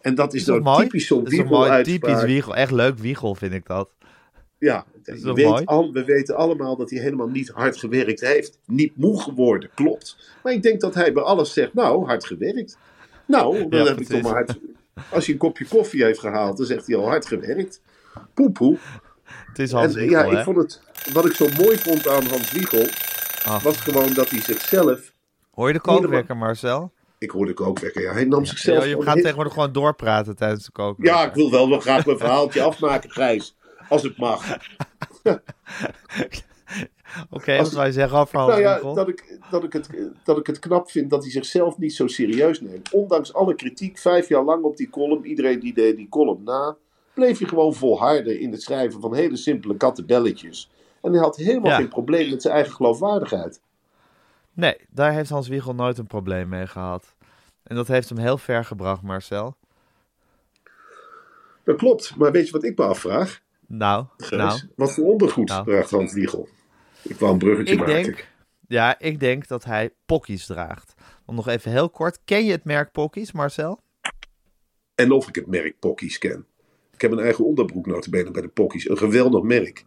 En 0.00 0.14
dat 0.14 0.34
is, 0.34 0.40
Is 0.40 0.46
dat 0.46 0.62
nou 0.62 0.74
mooi? 0.76 0.82
typisch 0.86 1.06
zo'n 1.06 1.32
een 1.38 1.46
mooi 1.46 1.82
typisch 1.82 2.22
Wiegel. 2.22 2.56
Echt 2.56 2.70
leuk 2.72 2.98
Wiegel 2.98 3.34
vind 3.34 3.52
ik 3.52 3.66
dat. 3.66 3.88
Ja, 4.58 4.84
Is 5.04 5.18
je 5.18 5.24
dat 5.24 5.36
weet 5.36 5.46
mooi? 5.46 5.64
al, 5.64 5.92
we 5.92 6.04
weten 6.04 6.36
allemaal 6.36 6.76
dat 6.76 6.90
hij 6.90 7.00
helemaal 7.00 7.28
niet 7.28 7.48
hard 7.48 7.76
gewerkt 7.76 8.20
heeft. 8.20 8.58
Niet 8.66 8.96
moe 8.96 9.20
geworden, 9.20 9.70
klopt. 9.74 10.16
Maar 10.42 10.52
ik 10.52 10.62
denk 10.62 10.80
dat 10.80 10.94
hij 10.94 11.12
bij 11.12 11.22
alles 11.22 11.52
zegt, 11.52 11.74
nou, 11.74 12.06
hard 12.06 12.24
gewerkt. 12.26 12.78
Nou, 13.26 13.68
dan 13.68 13.86
heb 13.86 14.00
ik 14.00 14.06
toch 14.06 14.22
maar 14.22 14.32
hard... 14.32 14.58
Als 15.10 15.24
hij 15.24 15.34
een 15.34 15.40
kopje 15.40 15.66
koffie 15.66 16.04
heeft 16.04 16.18
gehaald, 16.18 16.56
dan 16.56 16.66
zegt 16.66 16.86
hij 16.86 16.96
al 16.96 17.06
hard 17.08 17.26
gewerkt. 17.26 17.80
Poepoe. 18.34 18.78
Het 19.22 19.58
is 19.58 19.72
En 19.72 19.78
Hans 19.78 19.94
Wiegel, 19.94 20.18
ja, 20.18 20.30
hè? 20.30 20.38
ik 20.38 20.44
vond 20.44 20.56
het... 20.56 20.82
Wat 21.12 21.26
ik 21.26 21.32
zo 21.32 21.46
mooi 21.62 21.78
vond 21.78 22.08
aan 22.08 22.26
Hans 22.26 22.52
Wiegel, 22.52 22.86
Ach. 23.44 23.62
was 23.62 23.76
gewoon 23.76 24.12
dat 24.12 24.28
hij 24.28 24.40
zichzelf... 24.40 25.12
Hoor 25.50 25.66
je 25.66 25.72
de 25.72 25.80
kookwekker, 25.80 26.36
Marcel? 26.36 26.92
Ik 27.18 27.30
hoorde 27.30 27.52
kookwekker, 27.52 28.02
ja. 28.02 28.12
Hij 28.12 28.24
nam 28.24 28.44
zichzelf... 28.44 28.78
Ja, 28.78 28.84
je 28.84 28.90
gewoon 28.90 29.04
gaat 29.06 29.16
tegenwoordig 29.16 29.52
gewoon 29.52 29.72
doorpraten 29.72 30.36
tijdens 30.36 30.64
de 30.64 30.72
kookwekker. 30.72 31.16
Ja, 31.16 31.26
ik 31.26 31.34
wil 31.34 31.50
wel, 31.50 31.68
wel 31.68 31.80
graag 31.80 32.06
mijn 32.06 32.18
verhaaltje 32.18 32.62
afmaken, 32.70 33.10
Gijs. 33.10 33.56
Als 33.88 34.02
het 34.02 34.16
mag. 34.16 34.44
Oké, 37.30 37.56
wat 37.56 37.72
wil 37.72 37.84
je 37.84 37.92
zeggen 37.92 38.16
Hans 38.16 38.32
Nou 38.32 38.60
ja, 38.60 38.80
dat 38.94 39.08
ik, 39.08 39.38
dat, 39.50 39.64
ik 39.64 39.72
het, 39.72 39.88
dat 40.24 40.38
ik 40.38 40.46
het 40.46 40.58
knap 40.58 40.90
vind 40.90 41.10
dat 41.10 41.22
hij 41.22 41.30
zichzelf 41.30 41.78
niet 41.78 41.94
zo 41.94 42.06
serieus 42.06 42.60
neemt. 42.60 42.90
Ondanks 42.92 43.34
alle 43.34 43.54
kritiek, 43.54 43.98
vijf 43.98 44.28
jaar 44.28 44.42
lang 44.42 44.64
op 44.64 44.76
die 44.76 44.90
column, 44.90 45.24
iedereen 45.24 45.60
die 45.60 45.74
deed 45.74 45.96
die 45.96 46.08
column 46.08 46.42
na, 46.44 46.76
bleef 47.16 47.38
hij 47.38 47.48
gewoon 47.48 47.74
volharden 47.74 48.40
in 48.40 48.52
het 48.52 48.62
schrijven 48.62 49.00
van 49.00 49.14
hele 49.14 49.36
simpele 49.36 49.76
kattenbelletjes. 49.76 50.70
En 51.02 51.12
hij 51.12 51.20
had 51.20 51.36
helemaal 51.36 51.70
Ja. 51.70 51.76
geen 51.76 51.88
probleem 51.88 52.30
met 52.30 52.42
zijn 52.42 52.54
eigen 52.54 52.72
geloofwaardigheid. 52.72 53.60
Nee, 54.52 54.76
daar 54.90 55.12
heeft 55.12 55.30
Hans 55.30 55.48
Wiegel 55.48 55.74
nooit 55.74 55.98
een 55.98 56.06
probleem 56.06 56.48
mee 56.48 56.66
gehad. 56.66 57.14
En 57.62 57.76
dat 57.76 57.88
heeft 57.88 58.08
hem 58.08 58.18
heel 58.18 58.38
ver 58.38 58.64
gebracht, 58.64 59.02
Marcel. 59.02 59.56
Dat 61.64 61.76
klopt, 61.76 62.16
maar 62.16 62.32
weet 62.32 62.46
je 62.46 62.52
wat 62.52 62.64
ik 62.64 62.78
me 62.78 62.84
afvraag? 62.84 63.40
Nou, 63.66 64.04
Gijs? 64.16 64.30
nou, 64.40 64.60
Wat 64.76 64.92
voor 64.92 65.04
ondergoed 65.04 65.48
Nou. 65.48 65.64
draagt 65.64 65.90
Hans 65.90 66.12
Wiegel? 66.12 66.48
Ik 67.02 67.16
wou 67.16 67.32
een 67.32 67.38
bruggetje 67.38 67.72
ik 67.72 67.78
maken. 67.78 67.94
denk, 68.02 68.28
ja, 68.68 68.98
ik 68.98 69.20
denk 69.20 69.46
dat 69.48 69.64
hij 69.64 69.90
pokkies 70.06 70.46
draagt. 70.46 70.94
Want 71.24 71.38
nog 71.38 71.48
even 71.48 71.70
heel 71.70 71.90
kort, 71.90 72.18
ken 72.24 72.44
je 72.44 72.50
het 72.52 72.64
merk 72.64 72.92
pokkies, 72.92 73.32
Marcel? 73.32 73.80
En 74.94 75.10
of 75.12 75.28
ik 75.28 75.34
het 75.34 75.46
merk 75.46 75.78
Pockies 75.78 76.18
ken. 76.18 76.46
Ik 76.96 77.02
heb 77.02 77.10
een 77.12 77.18
eigen 77.18 77.44
onderbroek 77.44 77.86
notabene 77.86 78.30
bij 78.30 78.42
de 78.42 78.48
Pockies. 78.48 78.88
Een 78.88 78.98
geweldig 78.98 79.42
merk. 79.42 79.84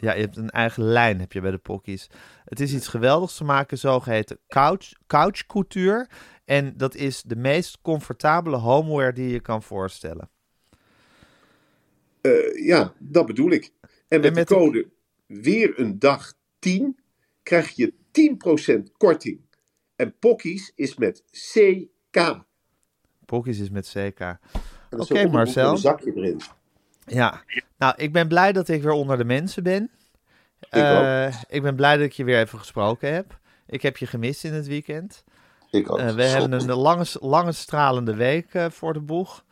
Ja, 0.00 0.12
je 0.14 0.20
hebt 0.20 0.36
een 0.36 0.50
eigen 0.50 0.82
lijn 0.82 1.20
heb 1.20 1.32
je 1.32 1.40
bij 1.40 1.50
de 1.50 1.58
pokkies. 1.58 2.10
Het 2.44 2.60
is 2.60 2.74
iets 2.74 2.88
geweldigs. 2.88 3.36
Ze 3.36 3.44
maken 3.44 3.78
zogeheten 3.78 4.38
couch, 4.48 4.92
couch 5.06 5.46
couture. 5.46 6.08
En 6.44 6.76
dat 6.76 6.94
is 6.94 7.22
de 7.22 7.36
meest 7.36 7.78
comfortabele 7.80 8.56
homeware 8.56 9.12
die 9.12 9.28
je 9.28 9.40
kan 9.40 9.62
voorstellen. 9.62 10.30
Eh, 12.20 12.66
ja, 12.66 12.92
dat 12.98 13.26
bedoel 13.26 13.50
ik. 13.50 13.70
En 14.08 14.20
met, 14.20 14.34
met 14.34 14.34
de 14.34 14.54
de- 14.54 14.60
code 14.60 14.88
weer 15.26 15.78
een 15.80 15.98
dag 15.98 16.32
10 16.58 16.98
krijg 17.42 17.70
je 17.70 17.92
10% 18.10 18.92
korting. 18.96 19.40
En 19.96 20.18
Pockies 20.18 20.72
is 20.74 20.96
met 20.96 21.24
CK. 21.30 22.44
Pokkies 23.24 23.58
is 23.58 23.70
met 23.70 23.88
CK. 23.96 24.36
Oké, 24.96 25.28
Marcel. 25.28 25.70
een 25.70 25.76
zakje 25.78 26.12
erin. 26.14 26.40
Ja, 27.06 27.42
nou, 27.78 27.94
ik 27.96 28.12
ben 28.12 28.28
blij 28.28 28.52
dat 28.52 28.68
ik 28.68 28.82
weer 28.82 28.92
onder 28.92 29.16
de 29.16 29.24
mensen 29.24 29.62
ben. 29.62 29.90
Ik 30.60 30.68
Eh, 30.70 31.34
ik 31.48 31.62
ben 31.62 31.76
blij 31.76 31.96
dat 31.96 32.06
ik 32.06 32.12
je 32.12 32.24
weer 32.24 32.38
even 32.38 32.58
gesproken 32.58 33.14
heb. 33.14 33.38
Ik 33.66 33.82
heb 33.82 33.96
je 33.96 34.06
gemist 34.06 34.44
in 34.44 34.52
het 34.52 34.66
weekend. 34.66 35.24
Ik 35.70 35.90
ook. 35.90 35.98
Eh, 35.98 36.14
we 36.14 36.22
hebben 36.22 36.52
een 36.52 36.72
lange, 36.72 37.04
lange 37.20 37.52
stralende 37.52 38.14
week 38.14 38.54
eh, 38.54 38.66
voor 38.70 38.92
de 38.92 39.00
boeg. 39.00 39.44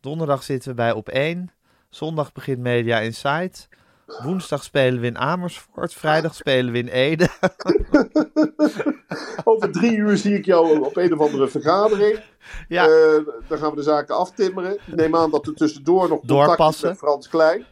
Donderdag 0.00 0.42
zitten 0.42 0.68
we 0.68 0.74
bij 0.74 0.92
Op 0.92 1.08
1. 1.08 1.50
Zondag 1.90 2.32
begint 2.32 2.58
Media 2.58 2.98
Insight. 2.98 3.68
Woensdag 4.22 4.62
spelen 4.64 5.00
we 5.00 5.06
in 5.06 5.18
Amersfoort. 5.18 5.94
Vrijdag 5.94 6.34
spelen 6.34 6.72
we 6.72 6.78
in 6.78 6.88
Ede. 6.88 7.28
Over 9.44 9.72
drie 9.72 9.96
uur 9.96 10.16
zie 10.16 10.34
ik 10.34 10.44
jou 10.44 10.80
op 10.84 10.96
een 10.96 11.12
of 11.12 11.20
andere 11.20 11.48
vergadering. 11.48 12.20
ja, 12.68 12.84
Eh, 12.86 13.24
dan 13.48 13.58
gaan 13.58 13.70
we 13.70 13.76
de 13.76 13.82
zaken 13.82 14.16
aftimmeren. 14.16 14.72
Ik 14.74 14.80
neem 14.94 15.16
aan 15.16 15.30
dat 15.30 15.46
er 15.46 15.54
tussendoor 15.54 16.08
nog 16.08 16.20
contact 16.26 16.74
is 16.74 16.80
met 16.82 16.96
Frans 16.98 17.28
Klein. 17.28 17.64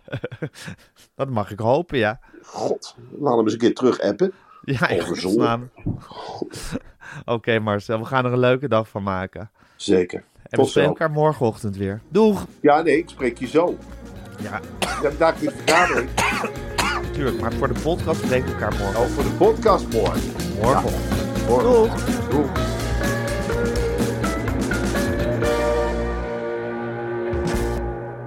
dat 1.14 1.30
mag 1.30 1.50
ik 1.50 1.58
hopen, 1.58 1.98
ja. 1.98 2.20
God, 2.42 2.94
laat 3.18 3.34
hem 3.36 3.44
eens 3.44 3.52
een 3.52 3.58
keer 3.58 3.74
terug 3.74 4.00
appen. 4.00 4.32
Ja, 4.64 4.88
in 4.88 5.00
Overzonde. 5.02 5.36
godsnaam. 5.38 5.70
Oké 7.36 7.58
Marcel, 7.58 7.98
we 7.98 8.04
gaan 8.04 8.24
er 8.24 8.32
een 8.32 8.38
leuke 8.38 8.68
dag 8.68 8.88
van 8.88 9.02
maken. 9.02 9.50
Zeker. 9.76 10.18
En 10.18 10.24
we 10.50 10.56
Tot 10.56 10.68
spreken 10.68 10.90
zo. 10.92 10.96
elkaar 10.98 11.10
morgenochtend 11.10 11.76
weer. 11.76 12.00
Doeg! 12.08 12.46
Ja, 12.60 12.82
nee, 12.82 12.98
ik 12.98 13.08
spreek 13.08 13.38
je 13.38 13.46
zo. 13.46 13.78
Ja, 14.38 14.60
Ja, 15.02 15.10
daar 15.18 15.34
is 15.34 15.40
de 15.40 15.50
vergadering. 15.64 16.10
natuurlijk. 17.02 17.40
Maar 17.40 17.52
voor 17.52 17.68
de 17.74 17.80
podcast 17.80 18.20
spreken 18.20 18.46
we 18.46 18.52
elkaar 18.52 18.74
morgen. 18.78 19.00
Oh, 19.00 19.06
voor 19.06 19.22
de 19.24 19.30
podcast 19.30 19.88
morgen. 19.88 20.20
Morgen. 20.60 20.92
Doeg! 21.46 22.28
Doeg. 22.28 22.50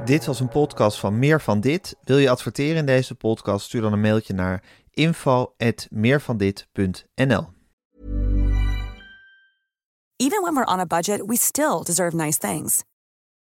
Dit 0.05 0.25
was 0.25 0.39
een 0.39 0.49
podcast 0.49 0.99
van 0.99 1.19
Meer 1.19 1.41
van 1.41 1.59
Dit. 1.59 1.95
Wil 2.03 2.17
je 2.17 2.29
adverteren 2.29 2.75
in 2.77 2.85
deze 2.85 3.15
podcast? 3.15 3.65
Stuur 3.65 3.81
dan 3.81 3.93
een 3.93 4.01
mailtje 4.01 4.33
naar 4.33 4.63
info.meervandit.nl 4.93 7.47
Even 10.15 10.41
when 10.41 10.53
we're 10.53 10.65
on 10.65 10.79
a 10.79 10.85
budget, 10.85 11.25
we 11.25 11.37
still 11.37 11.81
deserve 11.83 12.15
nice 12.15 12.37
things. 12.37 12.83